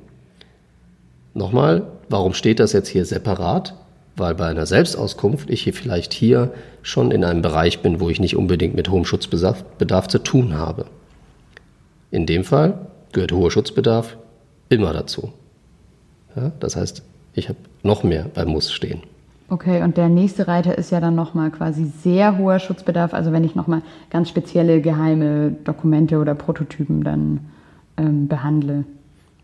Nochmal, 1.34 1.88
warum 2.10 2.34
steht 2.34 2.60
das 2.60 2.74
jetzt 2.74 2.90
hier 2.90 3.06
separat? 3.06 3.76
Weil 4.16 4.36
bei 4.36 4.48
einer 4.48 4.66
Selbstauskunft 4.66 5.50
ich 5.50 5.62
hier 5.62 5.74
vielleicht 5.74 6.14
hier 6.14 6.54
schon 6.82 7.12
in 7.12 7.24
einem 7.24 7.42
Bereich 7.42 7.82
bin, 7.82 8.00
wo 8.00 8.10
ich 8.10 8.20
nicht 8.20 8.36
unbedingt 8.36 8.76
mit 8.76 8.90
hohem 8.90 9.06
Schutzbedarf 9.06 10.08
zu 10.08 10.20
tun 10.20 10.56
habe. 10.56 10.86
In 12.12 12.26
dem 12.26 12.44
Fall 12.44 12.88
gehört 13.12 13.32
hoher 13.32 13.50
Schutzbedarf 13.50 14.18
immer 14.70 14.94
dazu. 14.94 15.34
Ja, 16.36 16.52
das 16.60 16.76
heißt, 16.76 17.04
ich 17.34 17.50
habe 17.50 17.58
noch 17.82 18.04
mehr 18.04 18.28
beim 18.34 18.50
Muss 18.50 18.72
stehen. 18.72 19.02
Okay, 19.50 19.84
und 19.84 19.98
der 19.98 20.10
nächste 20.10 20.48
Reiter 20.48 20.78
ist 20.78 20.92
ja 20.92 21.00
dann 21.00 21.16
nochmal 21.16 21.52
quasi 21.52 21.86
sehr 21.86 22.38
hoher 22.38 22.60
Schutzbedarf. 22.60 23.14
Also 23.14 23.32
wenn 23.32 23.44
ich 23.44 23.56
nochmal 23.56 23.82
ganz 24.10 24.30
spezielle 24.30 24.82
geheime 24.82 25.52
Dokumente 25.64 26.18
oder 26.18 26.34
Prototypen 26.34 27.04
dann 27.04 27.40
ähm, 27.98 28.28
behandle. 28.28 28.86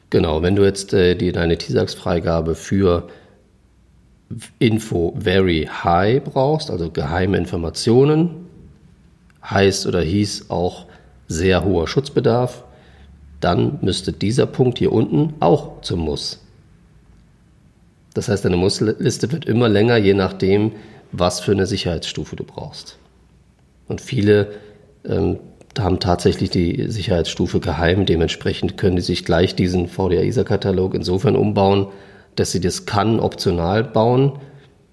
Genau, 0.09 0.41
wenn 0.41 0.55
du 0.55 0.63
jetzt 0.63 0.93
äh, 0.93 1.15
die, 1.15 1.31
deine 1.31 1.57
TISAX-Freigabe 1.57 2.55
für 2.55 3.07
Info 4.59 5.15
Very 5.17 5.67
High 5.83 6.23
brauchst, 6.23 6.69
also 6.69 6.91
geheime 6.91 7.37
Informationen, 7.37 8.47
heißt 9.43 9.87
oder 9.87 10.01
hieß 10.01 10.49
auch 10.49 10.85
sehr 11.27 11.63
hoher 11.63 11.87
Schutzbedarf, 11.87 12.63
dann 13.39 13.79
müsste 13.81 14.11
dieser 14.11 14.45
Punkt 14.45 14.77
hier 14.77 14.91
unten 14.91 15.33
auch 15.39 15.81
zum 15.81 16.01
Muss. 16.01 16.39
Das 18.13 18.27
heißt, 18.27 18.43
deine 18.45 18.57
Mussliste 18.57 19.31
wird 19.31 19.45
immer 19.45 19.69
länger, 19.69 19.97
je 19.97 20.13
nachdem, 20.13 20.73
was 21.11 21.39
für 21.39 21.51
eine 21.51 21.65
Sicherheitsstufe 21.65 22.35
du 22.35 22.43
brauchst. 22.43 22.97
Und 23.87 24.01
viele 24.01 24.51
ähm, 25.05 25.39
haben 25.77 25.99
tatsächlich 25.99 26.49
die 26.49 26.87
Sicherheitsstufe 26.89 27.59
geheim. 27.59 28.05
Dementsprechend 28.05 28.77
können 28.77 28.97
die 28.97 29.01
sich 29.01 29.25
gleich 29.25 29.55
diesen 29.55 29.87
VDA-ISA-Katalog 29.87 30.93
insofern 30.93 31.35
umbauen, 31.35 31.87
dass 32.39 32.51
sie 32.51 32.61
das 32.61 32.85
kann 32.85 33.19
optional 33.19 33.83
bauen 33.83 34.39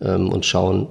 ähm, 0.00 0.30
und 0.30 0.44
schauen, 0.44 0.88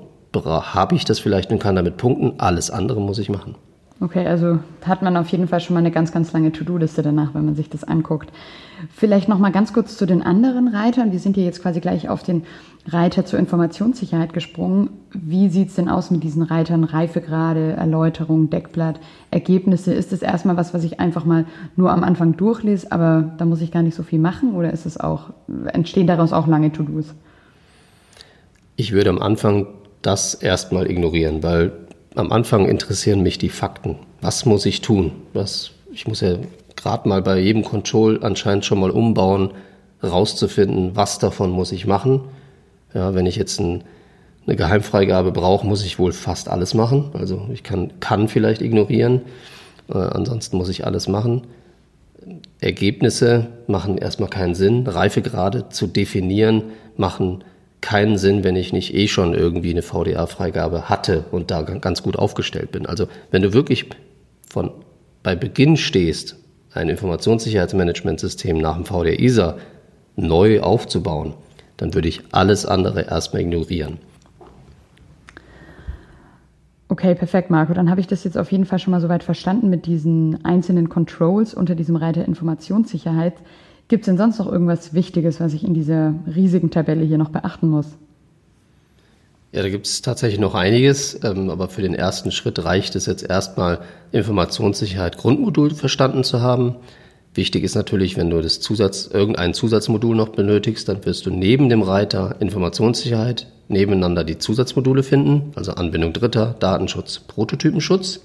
habe 0.74 0.96
ich 0.96 1.06
das 1.06 1.20
vielleicht 1.20 1.52
und 1.52 1.60
kann 1.60 1.76
damit 1.76 1.98
punkten. 1.98 2.40
Alles 2.40 2.70
andere 2.70 3.02
muss 3.02 3.20
ich 3.20 3.30
machen. 3.30 3.56
Okay, 4.02 4.28
also 4.28 4.60
hat 4.86 5.02
man 5.02 5.16
auf 5.16 5.30
jeden 5.30 5.48
Fall 5.48 5.62
schon 5.62 5.74
mal 5.74 5.80
eine 5.80 5.92
ganz, 5.92 6.12
ganz 6.12 6.34
lange 6.34 6.52
To-Do-Liste 6.52 7.02
danach, 7.02 7.34
wenn 7.34 7.46
man 7.46 7.56
sich 7.56 7.70
das 7.70 7.86
anguckt. 7.86 8.30
Vielleicht 8.94 9.30
noch 9.30 9.40
mal 9.40 9.54
ganz 9.54 9.72
kurz 9.72 9.96
zu 9.96 10.06
den 10.06 10.22
anderen 10.22 10.68
Reitern. 10.68 11.14
Wir 11.14 11.20
sind 11.20 11.36
hier 11.36 11.46
jetzt 11.46 11.62
quasi 11.62 11.80
gleich 11.80 12.10
auf 12.10 12.22
den 12.22 12.44
Reiter 12.88 13.26
zur 13.26 13.40
Informationssicherheit 13.40 14.34
gesprungen. 14.34 14.90
Wie 15.14 15.48
sieht 15.48 15.70
es 15.70 15.76
denn 15.76 15.88
aus 15.88 16.12
mit 16.12 16.24
diesen 16.24 16.44
Reitern? 16.44 16.84
Reifegrade, 16.84 17.72
Erläuterung, 17.72 18.50
Deckblatt, 18.50 19.00
Ergebnisse? 19.32 19.94
Ist 19.94 20.12
es 20.12 20.22
erstmal 20.22 20.58
was, 20.58 20.74
was 20.74 20.84
ich 20.84 21.00
einfach 21.00 21.24
mal 21.24 21.46
nur 21.78 21.92
am 21.92 22.04
Anfang 22.04 22.36
durchlese, 22.36 22.92
aber 22.92 23.34
da 23.38 23.46
muss 23.46 23.62
ich 23.62 23.72
gar 23.72 23.82
nicht 23.82 23.96
so 23.96 24.04
viel 24.04 24.20
machen? 24.20 24.56
Oder 24.56 24.74
ist 24.74 24.86
es 24.86 25.00
auch, 25.00 25.30
entstehen 25.72 26.06
daraus 26.06 26.34
auch 26.34 26.48
lange 26.48 26.74
To-Dos? 26.74 27.16
Ich 28.76 28.92
würde 28.92 29.10
am 29.10 29.22
Anfang 29.22 29.68
das 30.02 30.34
erstmal 30.34 30.92
ignorieren, 30.92 31.44
weil 31.44 31.85
am 32.16 32.32
Anfang 32.32 32.68
interessieren 32.68 33.22
mich 33.22 33.38
die 33.38 33.50
Fakten. 33.50 33.98
Was 34.22 34.46
muss 34.46 34.66
ich 34.66 34.82
tun? 34.82 35.12
Was, 35.34 35.72
ich 35.92 36.08
muss 36.08 36.22
ja 36.22 36.38
gerade 36.76 37.08
mal 37.08 37.22
bei 37.22 37.40
jedem 37.40 37.64
Control 37.64 38.24
anscheinend 38.24 38.66
schon 38.66 38.80
mal 38.80 38.92
umbauen, 38.92 39.52
rauszufinden, 40.04 40.96
was 40.96 41.20
davon 41.20 41.52
muss 41.52 41.72
ich 41.72 41.86
machen. 41.86 42.22
Ja, 42.94 43.14
wenn 43.14 43.26
ich 43.26 43.36
jetzt 43.36 43.60
ein, 43.60 43.84
eine 44.46 44.56
Geheimfreigabe 44.56 45.32
brauche, 45.32 45.66
muss 45.66 45.84
ich 45.84 46.00
wohl 46.00 46.12
fast 46.12 46.50
alles 46.50 46.74
machen. 46.74 47.12
Also 47.14 47.48
ich 47.52 47.64
kann, 47.64 48.00
kann 48.00 48.28
vielleicht 48.28 48.62
ignorieren, 48.62 49.22
äh, 49.90 49.98
ansonsten 49.98 50.58
muss 50.58 50.70
ich 50.70 50.86
alles 50.86 51.08
machen. 51.08 51.44
Ergebnisse 52.60 53.48
machen 53.68 53.98
erstmal 53.98 54.30
keinen 54.30 54.56
Sinn. 54.56 54.88
Reifegrade 54.88 55.70
zu 55.70 55.88
definieren 55.88 56.64
machen 56.98 57.44
keinen 57.82 58.18
Sinn, 58.18 58.44
wenn 58.44 58.56
ich 58.56 58.74
nicht 58.74 58.94
eh 58.94 59.08
schon 59.08 59.34
irgendwie 59.34 59.72
eine 59.72 59.82
VDA-Freigabe 59.82 60.90
hatte 60.90 61.26
und 61.32 61.52
da 61.52 61.62
ganz 61.62 62.02
gut 62.02 62.16
aufgestellt 62.16 62.72
bin. 62.72 62.86
Also 62.86 63.08
wenn 63.32 63.42
du 63.42 63.54
wirklich 63.54 63.90
von 64.50 64.72
bei 65.22 65.36
Beginn 65.36 65.78
stehst, 65.78 66.38
ein 66.74 66.90
Informationssicherheitsmanagementsystem 66.90 68.58
nach 68.58 68.76
dem 68.76 68.86
VDA-ISA 68.86 69.58
neu 70.16 70.62
aufzubauen, 70.62 71.34
dann 71.78 71.94
würde 71.94 72.08
ich 72.08 72.22
alles 72.32 72.66
andere 72.66 73.02
erstmal 73.04 73.42
ignorieren. 73.42 73.98
Okay, 76.88 77.16
perfekt, 77.16 77.50
Marco. 77.50 77.74
Dann 77.74 77.90
habe 77.90 78.00
ich 78.00 78.08
das 78.08 78.24
jetzt 78.24 78.38
auf 78.38 78.52
jeden 78.52 78.66
Fall 78.66 78.80
schon 78.80 78.92
mal 78.92 79.02
soweit 79.02 79.24
verstanden 79.24 79.70
mit 79.70 79.88
diesen 79.88 80.46
einzelnen 80.46 80.88
Controls 80.88 81.54
unter 81.54 81.76
diesem 81.76 81.96
Reiter 81.96 82.24
Informationssicherheit. 82.26 83.34
Gibt 83.88 84.02
es 84.02 84.06
denn 84.06 84.18
sonst 84.18 84.40
noch 84.40 84.52
irgendwas 84.52 84.94
Wichtiges, 84.94 85.40
was 85.40 85.54
ich 85.54 85.64
in 85.64 85.74
dieser 85.74 86.14
riesigen 86.34 86.72
Tabelle 86.72 87.04
hier 87.04 87.18
noch 87.18 87.30
beachten 87.30 87.70
muss? 87.70 87.88
Ja, 89.52 89.62
da 89.62 89.70
gibt 89.70 89.86
es 89.86 90.02
tatsächlich 90.02 90.40
noch 90.40 90.54
einiges, 90.54 91.20
ähm, 91.24 91.50
aber 91.50 91.70
für 91.70 91.82
den 91.82 91.94
ersten 91.94 92.32
Schritt 92.32 92.64
reicht 92.66 92.96
es 92.96 93.06
jetzt 93.06 93.24
erstmal, 93.24 93.80
Informationssicherheit 94.12 95.18
Grundmodul 95.18 95.74
verstanden 95.74 96.24
zu 96.24 96.42
haben. 96.42 96.76
Wichtig 97.36 97.64
ist 97.64 97.76
natürlich, 97.76 98.18
wenn 98.18 98.30
du 98.30 98.42
das 98.42 98.60
Zusatz, 98.60 99.10
irgendein 99.12 99.54
Zusatzmodul 99.54 100.16
noch 100.16 100.30
benötigst, 100.30 100.90
dann 100.90 101.06
wirst 101.06 101.26
du 101.26 101.30
neben 101.30 101.70
dem 101.70 101.84
Reiter 101.84 102.36
Informationssicherheit 102.40 103.48
nebeneinander 103.68 104.24
die 104.24 104.38
Zusatzmodule 104.38 105.04
finden, 105.04 105.52
also 105.56 105.74
Anbindung 105.74 106.12
Dritter, 106.12 106.56
Datenschutz, 106.60 107.20
Prototypenschutz. 107.20 108.22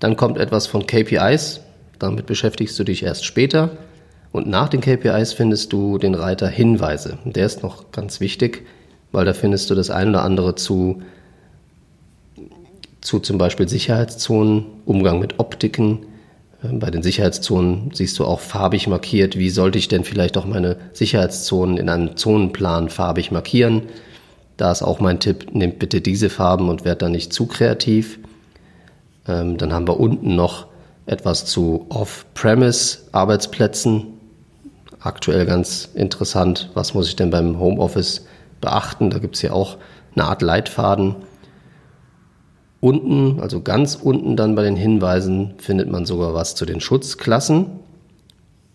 Dann 0.00 0.16
kommt 0.16 0.36
etwas 0.36 0.66
von 0.66 0.86
KPIs, 0.86 1.60
damit 1.98 2.26
beschäftigst 2.26 2.78
du 2.78 2.84
dich 2.84 3.02
erst 3.02 3.24
später. 3.24 3.70
Und 4.32 4.48
nach 4.48 4.68
den 4.70 4.80
KPIs 4.80 5.34
findest 5.34 5.72
du 5.72 5.98
den 5.98 6.14
Reiter 6.14 6.48
Hinweise. 6.48 7.18
Der 7.24 7.46
ist 7.46 7.62
noch 7.62 7.92
ganz 7.92 8.18
wichtig, 8.20 8.66
weil 9.12 9.24
da 9.26 9.34
findest 9.34 9.70
du 9.70 9.74
das 9.74 9.90
ein 9.90 10.08
oder 10.08 10.22
andere 10.22 10.54
zu, 10.54 11.02
zu 13.02 13.20
zum 13.20 13.36
Beispiel 13.36 13.68
Sicherheitszonen, 13.68 14.64
Umgang 14.86 15.18
mit 15.18 15.38
Optiken. 15.38 16.06
Ähm, 16.64 16.78
bei 16.78 16.90
den 16.90 17.02
Sicherheitszonen 17.02 17.90
siehst 17.92 18.18
du 18.18 18.24
auch 18.24 18.40
farbig 18.40 18.88
markiert, 18.88 19.36
wie 19.36 19.50
sollte 19.50 19.76
ich 19.78 19.88
denn 19.88 20.04
vielleicht 20.04 20.38
auch 20.38 20.46
meine 20.46 20.78
Sicherheitszonen 20.94 21.76
in 21.76 21.90
einem 21.90 22.16
Zonenplan 22.16 22.88
farbig 22.88 23.32
markieren. 23.32 23.82
Da 24.56 24.72
ist 24.72 24.80
auch 24.82 24.98
mein 24.98 25.20
Tipp, 25.20 25.54
nehmt 25.54 25.78
bitte 25.78 26.00
diese 26.00 26.30
Farben 26.30 26.70
und 26.70 26.86
werdet 26.86 27.02
da 27.02 27.10
nicht 27.10 27.34
zu 27.34 27.44
kreativ. 27.46 28.18
Ähm, 29.28 29.58
dann 29.58 29.74
haben 29.74 29.86
wir 29.86 30.00
unten 30.00 30.34
noch 30.36 30.68
etwas 31.04 31.44
zu 31.44 31.84
Off-Premise-Arbeitsplätzen 31.90 34.11
aktuell 35.04 35.46
ganz 35.46 35.88
interessant. 35.94 36.70
Was 36.74 36.94
muss 36.94 37.08
ich 37.08 37.16
denn 37.16 37.30
beim 37.30 37.58
Homeoffice 37.58 38.26
beachten? 38.60 39.10
Da 39.10 39.18
gibt 39.18 39.36
es 39.36 39.42
ja 39.42 39.52
auch 39.52 39.78
eine 40.14 40.24
Art 40.24 40.42
Leitfaden. 40.42 41.16
Unten, 42.80 43.40
also 43.40 43.62
ganz 43.62 43.94
unten 43.94 44.36
dann 44.36 44.54
bei 44.54 44.62
den 44.62 44.76
Hinweisen, 44.76 45.54
findet 45.58 45.88
man 45.88 46.04
sogar 46.04 46.34
was 46.34 46.54
zu 46.54 46.66
den 46.66 46.80
Schutzklassen 46.80 47.66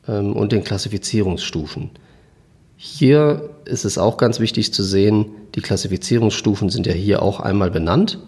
ähm, 0.08 0.34
und 0.34 0.52
den 0.52 0.64
Klassifizierungsstufen. 0.64 1.92
Hier 2.78 3.50
ist 3.66 3.86
es 3.86 3.98
auch 3.98 4.18
ganz 4.18 4.40
wichtig 4.40 4.74
zu 4.74 4.84
sehen, 4.84 5.26
die 5.56 5.62
Klassifizierungsstufen 5.62 6.70
sind 6.70 6.86
ja 6.86 6.94
hier 6.94 7.24
auch 7.24 7.40
einmal 7.40 7.72
benannt. 7.72 8.20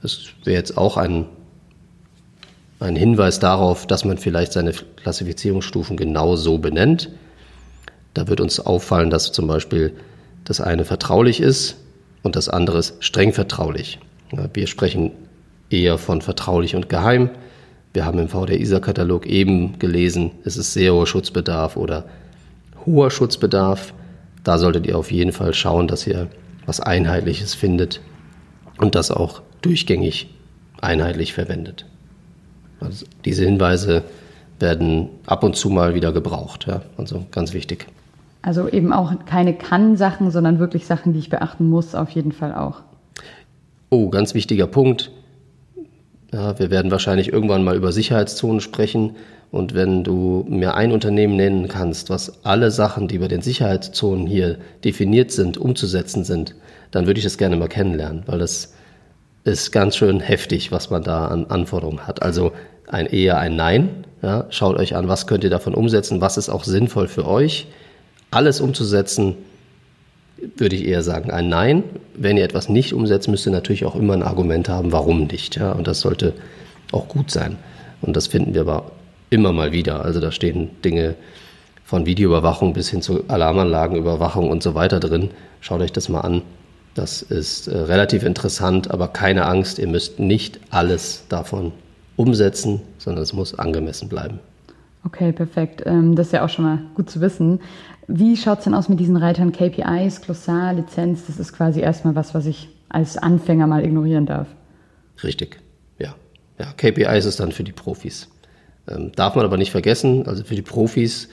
Das 0.00 0.18
wäre 0.44 0.56
jetzt 0.56 0.78
auch 0.78 0.96
ein, 0.96 1.26
ein 2.80 2.96
Hinweis 2.96 3.38
darauf, 3.38 3.86
dass 3.86 4.04
man 4.04 4.18
vielleicht 4.18 4.52
seine 4.52 4.72
Klassifizierungsstufen 4.72 5.96
genau 5.96 6.36
so 6.36 6.58
benennt. 6.58 7.10
Da 8.14 8.28
wird 8.28 8.40
uns 8.40 8.60
auffallen, 8.60 9.10
dass 9.10 9.32
zum 9.32 9.46
Beispiel 9.46 9.92
das 10.44 10.60
eine 10.60 10.84
vertraulich 10.84 11.40
ist 11.40 11.76
und 12.22 12.36
das 12.36 12.48
andere 12.48 12.78
ist 12.78 13.02
streng 13.02 13.32
vertraulich. 13.32 13.98
Wir 14.54 14.66
sprechen 14.66 15.12
eher 15.70 15.98
von 15.98 16.22
vertraulich 16.22 16.74
und 16.76 16.88
geheim. 16.88 17.30
Wir 17.92 18.04
haben 18.04 18.18
im 18.18 18.28
VDR-ISA-Katalog 18.28 19.26
eben 19.26 19.78
gelesen, 19.78 20.32
es 20.44 20.56
ist 20.56 20.72
sehr 20.72 20.94
hoher 20.94 21.06
Schutzbedarf 21.06 21.76
oder 21.76 22.06
hoher 22.86 23.10
Schutzbedarf. 23.10 23.92
Da 24.44 24.58
solltet 24.58 24.86
ihr 24.86 24.98
auf 24.98 25.12
jeden 25.12 25.32
Fall 25.32 25.54
schauen, 25.54 25.88
dass 25.88 26.06
ihr 26.06 26.28
was 26.66 26.80
Einheitliches 26.80 27.54
findet 27.54 28.00
und 28.78 28.94
das 28.94 29.10
auch 29.10 29.42
durchgängig 29.60 30.28
einheitlich 30.80 31.32
verwendet. 31.32 31.86
Also 32.80 33.06
diese 33.24 33.44
Hinweise 33.44 34.02
werden 34.58 35.08
ab 35.26 35.44
und 35.44 35.56
zu 35.56 35.70
mal 35.70 35.94
wieder 35.94 36.12
gebraucht. 36.12 36.66
Ja? 36.66 36.82
Also 36.96 37.26
ganz 37.30 37.52
wichtig. 37.52 37.86
Also 38.42 38.68
eben 38.68 38.92
auch 38.92 39.12
keine 39.24 39.54
Kann-Sachen, 39.54 40.32
sondern 40.32 40.58
wirklich 40.58 40.84
Sachen, 40.86 41.12
die 41.12 41.20
ich 41.20 41.30
beachten 41.30 41.68
muss, 41.68 41.94
auf 41.94 42.10
jeden 42.10 42.32
Fall 42.32 42.52
auch. 42.54 42.82
Oh, 43.88 44.10
ganz 44.10 44.34
wichtiger 44.34 44.66
Punkt. 44.66 45.12
Ja, 46.32 46.58
wir 46.58 46.70
werden 46.70 46.90
wahrscheinlich 46.90 47.32
irgendwann 47.32 47.62
mal 47.62 47.76
über 47.76 47.92
Sicherheitszonen 47.92 48.60
sprechen. 48.60 49.16
Und 49.52 49.74
wenn 49.74 50.02
du 50.02 50.44
mir 50.48 50.74
ein 50.74 50.90
Unternehmen 50.90 51.36
nennen 51.36 51.68
kannst, 51.68 52.10
was 52.10 52.44
alle 52.44 52.70
Sachen, 52.70 53.06
die 53.06 53.18
bei 53.18 53.28
den 53.28 53.42
Sicherheitszonen 53.42 54.26
hier 54.26 54.58
definiert 54.82 55.30
sind, 55.30 55.58
umzusetzen 55.58 56.24
sind, 56.24 56.56
dann 56.90 57.06
würde 57.06 57.18
ich 57.18 57.24
das 57.24 57.38
gerne 57.38 57.56
mal 57.56 57.68
kennenlernen, 57.68 58.22
weil 58.26 58.38
das 58.38 58.74
ist 59.44 59.72
ganz 59.72 59.96
schön 59.96 60.20
heftig, 60.20 60.72
was 60.72 60.90
man 60.90 61.02
da 61.02 61.26
an 61.26 61.46
Anforderungen 61.46 62.06
hat. 62.06 62.22
Also 62.22 62.52
ein 62.88 63.06
eher 63.06 63.38
ein 63.38 63.54
Nein. 63.54 64.04
Ja, 64.22 64.46
schaut 64.50 64.78
euch 64.78 64.96
an, 64.96 65.08
was 65.08 65.26
könnt 65.26 65.44
ihr 65.44 65.50
davon 65.50 65.74
umsetzen, 65.74 66.20
was 66.20 66.38
ist 66.38 66.48
auch 66.48 66.64
sinnvoll 66.64 67.08
für 67.08 67.26
euch 67.26 67.66
alles 68.32 68.60
umzusetzen, 68.60 69.36
würde 70.56 70.74
ich 70.74 70.86
eher 70.86 71.02
sagen 71.02 71.30
ein 71.30 71.48
Nein. 71.48 71.84
Wenn 72.14 72.36
ihr 72.36 72.44
etwas 72.44 72.68
nicht 72.68 72.94
umsetzt, 72.94 73.28
müsst 73.28 73.46
ihr 73.46 73.52
natürlich 73.52 73.84
auch 73.84 73.94
immer 73.94 74.14
ein 74.14 74.22
Argument 74.22 74.68
haben, 74.68 74.90
warum 74.90 75.26
nicht. 75.26 75.56
Ja? 75.56 75.72
Und 75.72 75.86
das 75.86 76.00
sollte 76.00 76.34
auch 76.90 77.08
gut 77.08 77.30
sein. 77.30 77.56
Und 78.00 78.16
das 78.16 78.26
finden 78.26 78.54
wir 78.54 78.62
aber 78.62 78.90
immer 79.30 79.52
mal 79.52 79.72
wieder. 79.72 80.04
Also 80.04 80.20
da 80.20 80.32
stehen 80.32 80.70
Dinge 80.84 81.14
von 81.84 82.06
Videoüberwachung 82.06 82.72
bis 82.72 82.88
hin 82.88 83.02
zu 83.02 83.24
Alarmanlagenüberwachung 83.28 84.50
und 84.50 84.62
so 84.62 84.74
weiter 84.74 84.98
drin. 84.98 85.30
Schaut 85.60 85.80
euch 85.80 85.92
das 85.92 86.08
mal 86.08 86.20
an. 86.20 86.42
Das 86.94 87.22
ist 87.22 87.68
äh, 87.68 87.76
relativ 87.76 88.22
interessant, 88.22 88.90
aber 88.90 89.08
keine 89.08 89.46
Angst, 89.46 89.78
ihr 89.78 89.88
müsst 89.88 90.18
nicht 90.18 90.60
alles 90.70 91.24
davon 91.28 91.72
umsetzen, 92.16 92.82
sondern 92.98 93.22
es 93.22 93.32
muss 93.32 93.58
angemessen 93.58 94.08
bleiben. 94.08 94.40
Okay, 95.04 95.32
perfekt. 95.32 95.82
Ähm, 95.86 96.14
das 96.14 96.26
ist 96.28 96.32
ja 96.32 96.44
auch 96.44 96.48
schon 96.48 96.64
mal 96.64 96.78
gut 96.94 97.10
zu 97.10 97.20
wissen. 97.20 97.60
Wie 98.08 98.36
schaut 98.36 98.58
es 98.58 98.64
denn 98.64 98.74
aus 98.74 98.88
mit 98.88 99.00
diesen 99.00 99.16
Reitern 99.16 99.52
KPIs, 99.52 100.22
Glossar, 100.22 100.72
Lizenz? 100.72 101.26
Das 101.26 101.38
ist 101.38 101.52
quasi 101.52 101.80
erstmal 101.80 102.14
was, 102.14 102.34
was 102.34 102.46
ich 102.46 102.68
als 102.88 103.16
Anfänger 103.16 103.66
mal 103.66 103.84
ignorieren 103.84 104.26
darf. 104.26 104.48
Richtig, 105.22 105.60
ja. 105.98 106.14
ja 106.58 106.72
KPIs 106.76 107.24
ist 107.24 107.40
dann 107.40 107.52
für 107.52 107.64
die 107.64 107.72
Profis. 107.72 108.28
Ähm, 108.88 109.12
darf 109.14 109.36
man 109.36 109.44
aber 109.44 109.56
nicht 109.56 109.70
vergessen, 109.70 110.26
also 110.26 110.42
für 110.44 110.56
die 110.56 110.62
Profis 110.62 111.28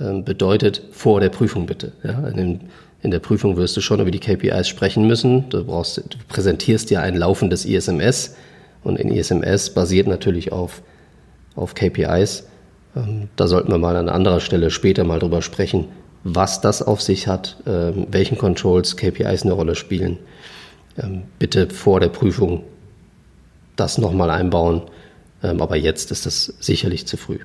ähm, 0.00 0.24
bedeutet 0.24 0.82
vor 0.92 1.20
der 1.20 1.30
Prüfung 1.30 1.66
bitte. 1.66 1.92
Ja? 2.02 2.26
In, 2.28 2.36
den, 2.36 2.60
in, 3.02 3.10
der 3.10 3.18
Prüfung 3.18 3.56
wirst 3.56 3.76
du 3.76 3.80
schon 3.80 4.00
über 4.00 4.10
die 4.10 4.20
KPIs 4.20 4.68
sprechen 4.68 5.06
müssen. 5.06 5.48
Du, 5.50 5.64
brauchst, 5.64 5.98
du 5.98 6.18
präsentierst 6.28 6.90
ja 6.90 7.00
ein 7.00 7.16
laufendes 7.16 7.64
ISMS 7.64 8.36
und 8.84 8.98
in 8.98 9.10
ISMS 9.10 9.70
basiert 9.70 10.06
natürlich 10.06 10.52
auf, 10.52 10.82
auf 11.56 11.74
KPIs. 11.74 12.44
Ähm, 12.96 13.28
da 13.36 13.46
sollten 13.46 13.70
wir 13.70 13.78
mal 13.78 13.96
an 13.96 14.08
anderer 14.08 14.40
Stelle 14.40 14.70
später 14.70 15.04
mal 15.04 15.18
drüber 15.18 15.42
sprechen, 15.42 15.86
was 16.24 16.60
das 16.60 16.82
auf 16.82 17.02
sich 17.02 17.28
hat, 17.28 17.58
ähm, 17.66 18.06
welchen 18.10 18.38
Controls 18.38 18.96
KPIs 18.96 19.42
eine 19.42 19.52
Rolle 19.52 19.74
spielen. 19.74 20.18
Ähm, 20.98 21.24
bitte 21.38 21.68
vor 21.68 22.00
der 22.00 22.08
Prüfung 22.08 22.64
das 23.76 23.98
nochmal 23.98 24.30
einbauen. 24.30 24.82
Aber 25.42 25.76
jetzt 25.76 26.10
ist 26.10 26.24
das 26.24 26.54
sicherlich 26.60 27.06
zu 27.06 27.18
früh. 27.18 27.38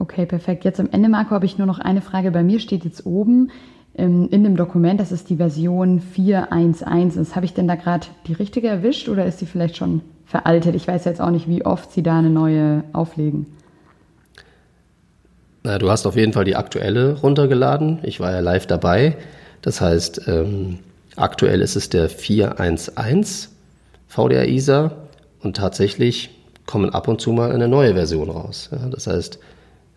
Okay, 0.00 0.26
perfekt. 0.26 0.64
Jetzt 0.64 0.80
am 0.80 0.88
Ende, 0.90 1.08
Marco, 1.08 1.30
habe 1.30 1.46
ich 1.46 1.56
nur 1.56 1.68
noch 1.68 1.78
eine 1.78 2.02
Frage. 2.02 2.32
Bei 2.32 2.42
mir 2.42 2.58
steht 2.58 2.84
jetzt 2.84 3.06
oben 3.06 3.52
in 3.94 4.28
dem 4.28 4.56
Dokument, 4.56 5.00
das 5.00 5.12
ist 5.12 5.30
die 5.30 5.36
Version 5.36 6.02
4.1.1. 6.14 7.34
Habe 7.36 7.46
ich 7.46 7.54
denn 7.54 7.68
da 7.68 7.76
gerade 7.76 8.08
die 8.26 8.32
richtige 8.32 8.66
erwischt 8.66 9.08
oder 9.08 9.24
ist 9.24 9.40
die 9.40 9.46
vielleicht 9.46 9.76
schon 9.76 10.02
veraltet? 10.24 10.74
Ich 10.74 10.86
weiß 10.86 11.04
jetzt 11.04 11.20
auch 11.20 11.30
nicht, 11.30 11.48
wie 11.48 11.64
oft 11.64 11.92
Sie 11.92 12.02
da 12.02 12.18
eine 12.18 12.28
neue 12.28 12.82
auflegen. 12.92 13.46
Du 15.78 15.90
hast 15.90 16.06
auf 16.06 16.16
jeden 16.16 16.32
Fall 16.32 16.44
die 16.44 16.54
aktuelle 16.54 17.14
runtergeladen. 17.20 17.98
Ich 18.04 18.20
war 18.20 18.30
ja 18.32 18.40
live 18.40 18.66
dabei. 18.66 19.16
Das 19.62 19.80
heißt, 19.80 20.28
ähm, 20.28 20.78
aktuell 21.16 21.60
ist 21.60 21.74
es 21.74 21.88
der 21.88 22.08
4.1.1 22.08 23.48
VDR 24.06 24.46
ISA 24.48 24.92
und 25.40 25.56
tatsächlich 25.56 26.30
kommen 26.66 26.90
ab 26.90 27.08
und 27.08 27.20
zu 27.20 27.32
mal 27.32 27.52
eine 27.52 27.68
neue 27.68 27.94
Version 27.94 28.30
raus. 28.30 28.70
Ja, 28.72 28.88
das 28.88 29.06
heißt, 29.06 29.38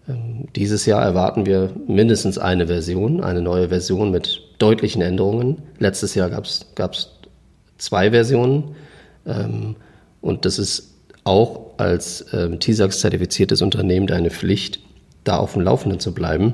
ähm, 0.08 0.48
dieses 0.56 0.86
Jahr 0.86 1.04
erwarten 1.04 1.46
wir 1.46 1.72
mindestens 1.88 2.38
eine 2.38 2.68
Version, 2.68 3.24
eine 3.24 3.42
neue 3.42 3.70
Version 3.70 4.12
mit 4.12 4.42
deutlichen 4.58 5.02
Änderungen. 5.02 5.62
Letztes 5.78 6.16
Jahr 6.16 6.30
gab 6.30 6.46
es 6.46 7.10
zwei 7.78 8.12
Versionen 8.12 8.76
ähm, 9.26 9.76
und 10.22 10.46
das 10.46 10.60
ist 10.60 10.96
auch 11.24 11.78
als 11.78 12.26
ähm, 12.34 12.60
TISAX-zertifiziertes 12.60 13.62
Unternehmen 13.62 14.08
deine 14.08 14.32
Pflicht, 14.32 14.80
da 15.24 15.38
auf 15.38 15.54
dem 15.54 15.62
Laufenden 15.62 16.00
zu 16.00 16.14
bleiben, 16.14 16.54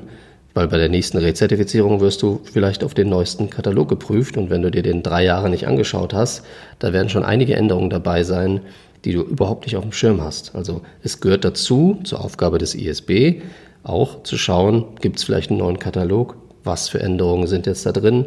weil 0.54 0.68
bei 0.68 0.78
der 0.78 0.88
nächsten 0.88 1.18
Rezertifizierung 1.18 2.00
wirst 2.00 2.22
du 2.22 2.40
vielleicht 2.44 2.82
auf 2.82 2.94
den 2.94 3.08
neuesten 3.08 3.50
Katalog 3.50 3.88
geprüft 3.88 4.36
und 4.36 4.48
wenn 4.48 4.62
du 4.62 4.70
dir 4.70 4.82
den 4.82 5.02
drei 5.02 5.24
Jahre 5.24 5.50
nicht 5.50 5.66
angeschaut 5.66 6.14
hast, 6.14 6.44
da 6.78 6.92
werden 6.92 7.08
schon 7.08 7.24
einige 7.24 7.54
Änderungen 7.54 7.90
dabei 7.90 8.22
sein, 8.22 8.60
die 9.04 9.12
du 9.12 9.22
überhaupt 9.22 9.66
nicht 9.66 9.76
auf 9.76 9.82
dem 9.82 9.92
Schirm 9.92 10.22
hast. 10.22 10.54
Also 10.54 10.82
es 11.02 11.20
gehört 11.20 11.44
dazu, 11.44 12.00
zur 12.04 12.24
Aufgabe 12.24 12.58
des 12.58 12.74
ISB, 12.74 13.42
auch 13.82 14.22
zu 14.24 14.36
schauen, 14.38 14.84
gibt 15.00 15.18
es 15.18 15.24
vielleicht 15.24 15.50
einen 15.50 15.60
neuen 15.60 15.78
Katalog, 15.78 16.36
was 16.64 16.88
für 16.88 17.00
Änderungen 17.00 17.46
sind 17.46 17.66
jetzt 17.66 17.86
da 17.86 17.92
drin. 17.92 18.26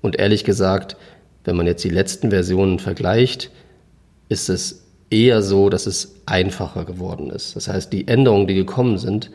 Und 0.00 0.16
ehrlich 0.16 0.44
gesagt, 0.44 0.96
wenn 1.44 1.56
man 1.56 1.66
jetzt 1.66 1.82
die 1.82 1.88
letzten 1.88 2.30
Versionen 2.30 2.78
vergleicht, 2.78 3.50
ist 4.28 4.48
es 4.48 4.84
eher 5.10 5.42
so, 5.42 5.68
dass 5.68 5.86
es 5.86 6.20
einfacher 6.26 6.84
geworden 6.84 7.30
ist. 7.30 7.56
Das 7.56 7.68
heißt, 7.68 7.92
die 7.92 8.08
Änderungen, 8.08 8.46
die 8.46 8.54
gekommen 8.54 8.98
sind, 8.98 9.30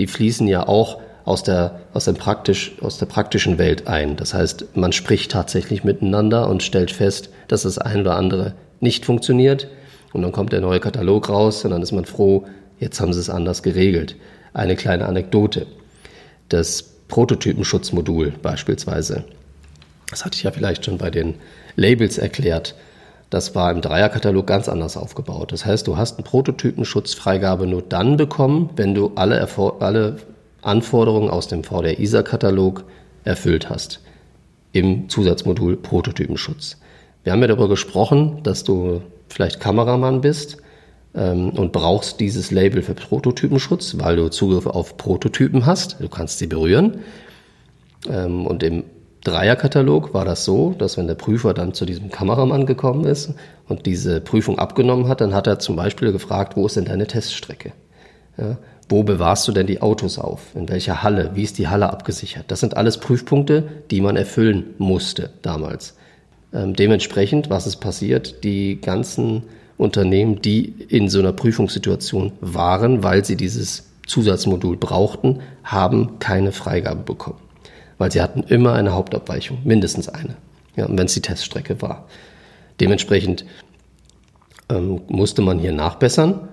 die 0.00 0.06
fließen 0.06 0.48
ja 0.48 0.66
auch 0.66 0.98
aus 1.26 1.42
der, 1.42 1.80
aus, 1.92 2.06
dem 2.06 2.14
praktisch, 2.14 2.72
aus 2.80 2.96
der 2.96 3.04
praktischen 3.04 3.58
Welt 3.58 3.86
ein. 3.86 4.16
Das 4.16 4.32
heißt, 4.32 4.74
man 4.74 4.92
spricht 4.92 5.30
tatsächlich 5.30 5.84
miteinander 5.84 6.48
und 6.48 6.62
stellt 6.62 6.90
fest, 6.90 7.28
dass 7.48 7.62
das 7.62 7.76
ein 7.76 8.00
oder 8.00 8.16
andere 8.16 8.54
nicht 8.80 9.04
funktioniert. 9.04 9.68
Und 10.14 10.22
dann 10.22 10.32
kommt 10.32 10.54
der 10.54 10.62
neue 10.62 10.80
Katalog 10.80 11.28
raus 11.28 11.66
und 11.66 11.70
dann 11.70 11.82
ist 11.82 11.92
man 11.92 12.06
froh, 12.06 12.46
jetzt 12.78 12.98
haben 12.98 13.12
sie 13.12 13.20
es 13.20 13.28
anders 13.28 13.62
geregelt. 13.62 14.16
Eine 14.54 14.74
kleine 14.74 15.04
Anekdote. 15.04 15.66
Das 16.48 16.82
Prototypenschutzmodul 17.08 18.32
beispielsweise, 18.40 19.24
das 20.08 20.24
hatte 20.24 20.36
ich 20.36 20.44
ja 20.44 20.50
vielleicht 20.50 20.86
schon 20.86 20.96
bei 20.96 21.10
den 21.10 21.34
Labels 21.76 22.16
erklärt, 22.16 22.74
das 23.30 23.54
war 23.54 23.70
im 23.70 23.80
Dreierkatalog 23.80 24.46
ganz 24.46 24.68
anders 24.68 24.96
aufgebaut. 24.96 25.52
Das 25.52 25.64
heißt, 25.64 25.86
du 25.86 25.96
hast 25.96 26.18
eine 26.18 26.24
Prototypenschutzfreigabe 26.24 27.66
nur 27.66 27.82
dann 27.82 28.16
bekommen, 28.16 28.70
wenn 28.74 28.94
du 28.94 29.12
alle, 29.14 29.46
alle 29.78 30.16
Anforderungen 30.62 31.30
aus 31.30 31.46
dem 31.46 31.62
VDR-ISA-Katalog 31.62 32.84
erfüllt 33.24 33.70
hast. 33.70 34.00
Im 34.72 35.08
Zusatzmodul 35.08 35.76
Prototypenschutz. 35.76 36.76
Wir 37.22 37.32
haben 37.32 37.40
ja 37.40 37.48
darüber 37.48 37.68
gesprochen, 37.68 38.42
dass 38.42 38.64
du 38.64 39.02
vielleicht 39.28 39.60
Kameramann 39.60 40.20
bist 40.20 40.56
ähm, 41.14 41.50
und 41.50 41.72
brauchst 41.72 42.18
dieses 42.18 42.50
Label 42.50 42.82
für 42.82 42.94
Prototypenschutz, 42.94 43.96
weil 43.98 44.16
du 44.16 44.28
Zugriff 44.28 44.66
auf 44.66 44.96
Prototypen 44.96 45.66
hast. 45.66 46.00
Du 46.00 46.08
kannst 46.08 46.38
sie 46.38 46.46
berühren. 46.46 47.00
Ähm, 48.08 48.46
und 48.46 48.62
im 48.62 48.84
Dreierkatalog 49.24 50.14
war 50.14 50.24
das 50.24 50.44
so, 50.44 50.74
dass 50.78 50.96
wenn 50.96 51.06
der 51.06 51.14
Prüfer 51.14 51.52
dann 51.52 51.74
zu 51.74 51.84
diesem 51.84 52.10
Kameramann 52.10 52.64
gekommen 52.64 53.04
ist 53.04 53.34
und 53.68 53.84
diese 53.84 54.20
Prüfung 54.20 54.58
abgenommen 54.58 55.08
hat, 55.08 55.20
dann 55.20 55.34
hat 55.34 55.46
er 55.46 55.58
zum 55.58 55.76
Beispiel 55.76 56.12
gefragt, 56.12 56.56
wo 56.56 56.66
ist 56.66 56.76
denn 56.76 56.86
deine 56.86 57.06
Teststrecke? 57.06 57.72
Ja, 58.38 58.56
wo 58.88 59.02
bewahrst 59.02 59.46
du 59.46 59.52
denn 59.52 59.66
die 59.66 59.82
Autos 59.82 60.18
auf? 60.18 60.54
In 60.54 60.68
welcher 60.68 61.02
Halle? 61.02 61.30
Wie 61.34 61.42
ist 61.42 61.58
die 61.58 61.68
Halle 61.68 61.92
abgesichert? 61.92 62.46
Das 62.48 62.60
sind 62.60 62.76
alles 62.76 62.98
Prüfpunkte, 62.98 63.68
die 63.90 64.00
man 64.00 64.16
erfüllen 64.16 64.74
musste 64.78 65.30
damals. 65.42 65.96
Ähm, 66.52 66.74
dementsprechend, 66.74 67.50
was 67.50 67.66
ist 67.66 67.76
passiert? 67.76 68.42
Die 68.42 68.80
ganzen 68.80 69.44
Unternehmen, 69.76 70.42
die 70.42 70.74
in 70.88 71.08
so 71.08 71.20
einer 71.20 71.32
Prüfungssituation 71.32 72.32
waren, 72.40 73.04
weil 73.04 73.24
sie 73.24 73.36
dieses 73.36 73.90
Zusatzmodul 74.06 74.76
brauchten, 74.76 75.40
haben 75.62 76.18
keine 76.18 76.52
Freigabe 76.52 77.02
bekommen. 77.02 77.38
Weil 78.00 78.10
sie 78.10 78.22
hatten 78.22 78.44
immer 78.44 78.72
eine 78.72 78.94
Hauptabweichung, 78.94 79.58
mindestens 79.62 80.08
eine. 80.08 80.36
Ja, 80.74 80.86
wenn 80.88 81.04
es 81.04 81.12
die 81.12 81.20
Teststrecke 81.20 81.82
war. 81.82 82.08
Dementsprechend 82.80 83.44
ähm, 84.70 85.02
musste 85.08 85.42
man 85.42 85.58
hier 85.58 85.72
nachbessern. 85.72 86.48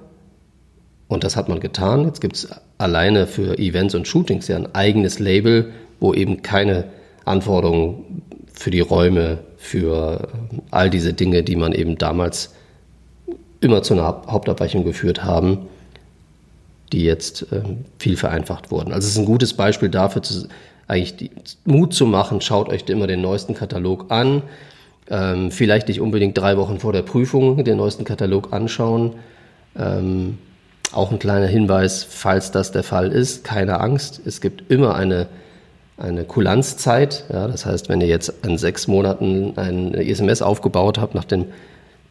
Und 1.07 1.23
das 1.23 1.38
hat 1.38 1.47
man 1.47 1.62
getan. 1.62 2.03
Jetzt 2.03 2.19
gibt 2.19 2.36
es 2.36 2.49
alleine 2.77 3.27
für 3.27 3.57
Events 3.60 3.95
und 3.95 4.10
Shootings 4.10 4.49
ja 4.49 4.57
ein 4.57 4.75
eigenes 4.75 5.19
Label, 5.19 5.71
wo 6.01 6.13
eben 6.13 6.41
keine 6.41 6.89
Anforderungen 7.23 8.23
für 8.53 8.69
die 8.69 8.81
Räume, 8.81 9.39
für 9.55 10.27
all 10.69 10.89
diese 10.89 11.13
Dinge, 11.13 11.43
die 11.43 11.55
man 11.55 11.71
eben 11.71 11.97
damals 11.97 12.55
immer 13.62 13.83
zu 13.83 13.93
einer 13.93 14.03
Hauptabweichung 14.03 14.83
geführt 14.83 15.23
haben, 15.23 15.69
die 16.91 17.05
jetzt 17.05 17.45
ähm, 17.53 17.86
viel 17.99 18.17
vereinfacht 18.17 18.69
wurden. 18.69 18.91
Also 18.91 19.05
es 19.05 19.13
ist 19.13 19.19
ein 19.19 19.25
gutes 19.25 19.53
Beispiel 19.53 19.88
dafür, 19.88 20.23
zu, 20.23 20.49
eigentlich 20.88 21.15
die, 21.17 21.32
Mut 21.65 21.93
zu 21.93 22.06
machen, 22.06 22.41
schaut 22.41 22.69
euch 22.69 22.84
immer 22.88 23.08
den 23.08 23.21
neuesten 23.21 23.54
Katalog 23.54 24.06
an. 24.10 24.43
Ähm, 25.10 25.52
vielleicht 25.52 25.88
nicht 25.88 26.02
unbedingt 26.02 26.38
drei 26.38 26.58
Wochen 26.58 26.80
vor 26.80 26.93
der 26.93 27.02
Prüfung 27.02 27.63
den 27.63 27.78
neuesten 27.78 28.04
Katalog 28.04 28.54
anschauen. 28.54 29.13
Ähm, 29.78 30.38
auch 30.93 31.12
ein 31.12 31.19
kleiner 31.19 31.47
Hinweis, 31.47 32.04
falls 32.04 32.52
das 32.52 32.71
der 32.71 32.84
Fall 32.84 33.12
ist, 33.12 33.43
keine 33.43 33.80
Angst. 33.80 34.21
Es 34.26 34.41
gibt 34.41 34.71
immer 34.71 34.95
eine 34.95 35.28
eine 35.97 36.26
Kulanzzeit. 36.26 37.26
Ja, 37.32 37.47
das 37.47 37.65
heißt, 37.65 37.89
wenn 37.89 38.02
ihr 38.02 38.08
jetzt 38.08 38.34
in 38.43 38.58
sechs 38.58 38.88
Monaten 38.88 39.54
ein 39.58 39.93
SMS 39.93 40.41
aufgebaut 40.41 41.00
habt 41.00 41.15
nach 41.15 41.26
dem, 41.26 41.45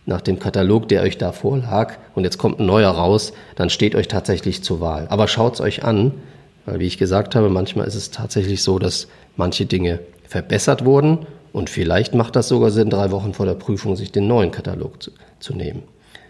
nach 0.04 0.20
dem 0.20 0.38
Katalog, 0.38 0.88
der 0.88 1.02
euch 1.02 1.18
da 1.18 1.32
vorlag, 1.32 1.94
und 2.14 2.24
jetzt 2.24 2.38
kommt 2.38 2.60
ein 2.60 2.66
neuer 2.66 2.90
raus, 2.90 3.32
dann 3.54 3.70
steht 3.70 3.94
euch 3.94 4.08
tatsächlich 4.08 4.62
zur 4.62 4.80
Wahl. 4.80 5.06
Aber 5.08 5.28
schaut 5.28 5.54
es 5.54 5.60
euch 5.60 5.84
an, 5.84 6.12
weil 6.66 6.80
wie 6.80 6.86
ich 6.86 6.98
gesagt 6.98 7.34
habe, 7.34 7.48
manchmal 7.48 7.86
ist 7.86 7.94
es 7.94 8.10
tatsächlich 8.10 8.62
so, 8.62 8.78
dass 8.78 9.08
manche 9.36 9.64
Dinge 9.64 10.00
verbessert 10.28 10.84
wurden 10.84 11.26
und 11.52 11.70
vielleicht 11.70 12.14
macht 12.14 12.36
das 12.36 12.48
sogar 12.48 12.70
Sinn, 12.70 12.90
drei 12.90 13.10
Wochen 13.10 13.32
vor 13.32 13.46
der 13.46 13.54
Prüfung 13.54 13.96
sich 13.96 14.12
den 14.12 14.26
neuen 14.26 14.50
Katalog 14.50 15.02
zu, 15.02 15.12
zu 15.40 15.54
nehmen. 15.54 15.84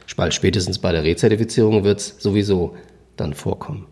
Spätestens 0.06 0.78
bei 0.78 0.92
der 0.92 1.02
Rezertifizierung 1.02 1.82
wird 1.82 1.98
es 1.98 2.14
sowieso 2.18 2.76
dann 3.16 3.34
vorkommen. 3.34 3.86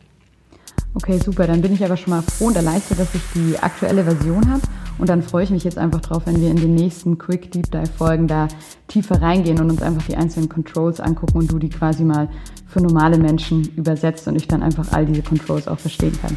Okay, 0.95 1.19
super. 1.19 1.47
Dann 1.49 1.61
bin 1.61 1.75
ich 1.75 1.85
aber 1.85 1.97
schon 1.97 2.11
mal 2.11 2.23
froh 2.23 2.47
und 2.47 2.57
erleichtert, 2.57 3.01
dass 3.01 3.15
ich 3.15 3.23
die 3.35 3.59
aktuelle 3.59 4.05
Version 4.05 4.49
habe. 4.49 4.63
Und 4.99 5.09
dann 5.09 5.23
freue 5.23 5.45
ich 5.45 5.51
mich 5.51 5.65
jetzt 5.65 5.79
einfach 5.79 6.01
drauf, 6.01 6.23
wenn 6.27 6.41
wir 6.41 6.51
in 6.51 6.57
den 6.57 6.75
nächsten 6.75 7.19
Quick 7.19 7.51
Deep 7.51 7.71
Dive 7.71 7.87
Folgen 7.87 8.29
da 8.29 8.49
tiefer 8.89 9.21
reingehen 9.21 9.61
und 9.61 9.71
uns 9.71 9.83
einfach 9.83 10.07
die 10.07 10.17
einzelnen 10.17 10.49
Controls 10.49 11.01
angucken 11.01 11.39
und 11.39 11.53
du 11.53 11.59
die 11.59 11.71
quasi 11.71 12.05
mal 12.05 12.29
für 12.67 12.81
normale 12.81 13.19
Menschen 13.19 13.65
übersetzt 13.77 14.27
und 14.29 14.37
ich 14.37 14.49
dann 14.49 14.63
einfach 14.63 14.93
all 14.93 15.07
diese 15.07 15.23
Controls 15.23 15.69
auch 15.69 15.79
verstehen 15.79 16.17
kann. 16.21 16.37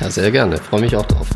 Ja, 0.00 0.10
sehr 0.10 0.30
gerne. 0.30 0.56
Freue 0.56 0.80
mich 0.80 0.96
auch 0.96 1.06
drauf. 1.06 1.28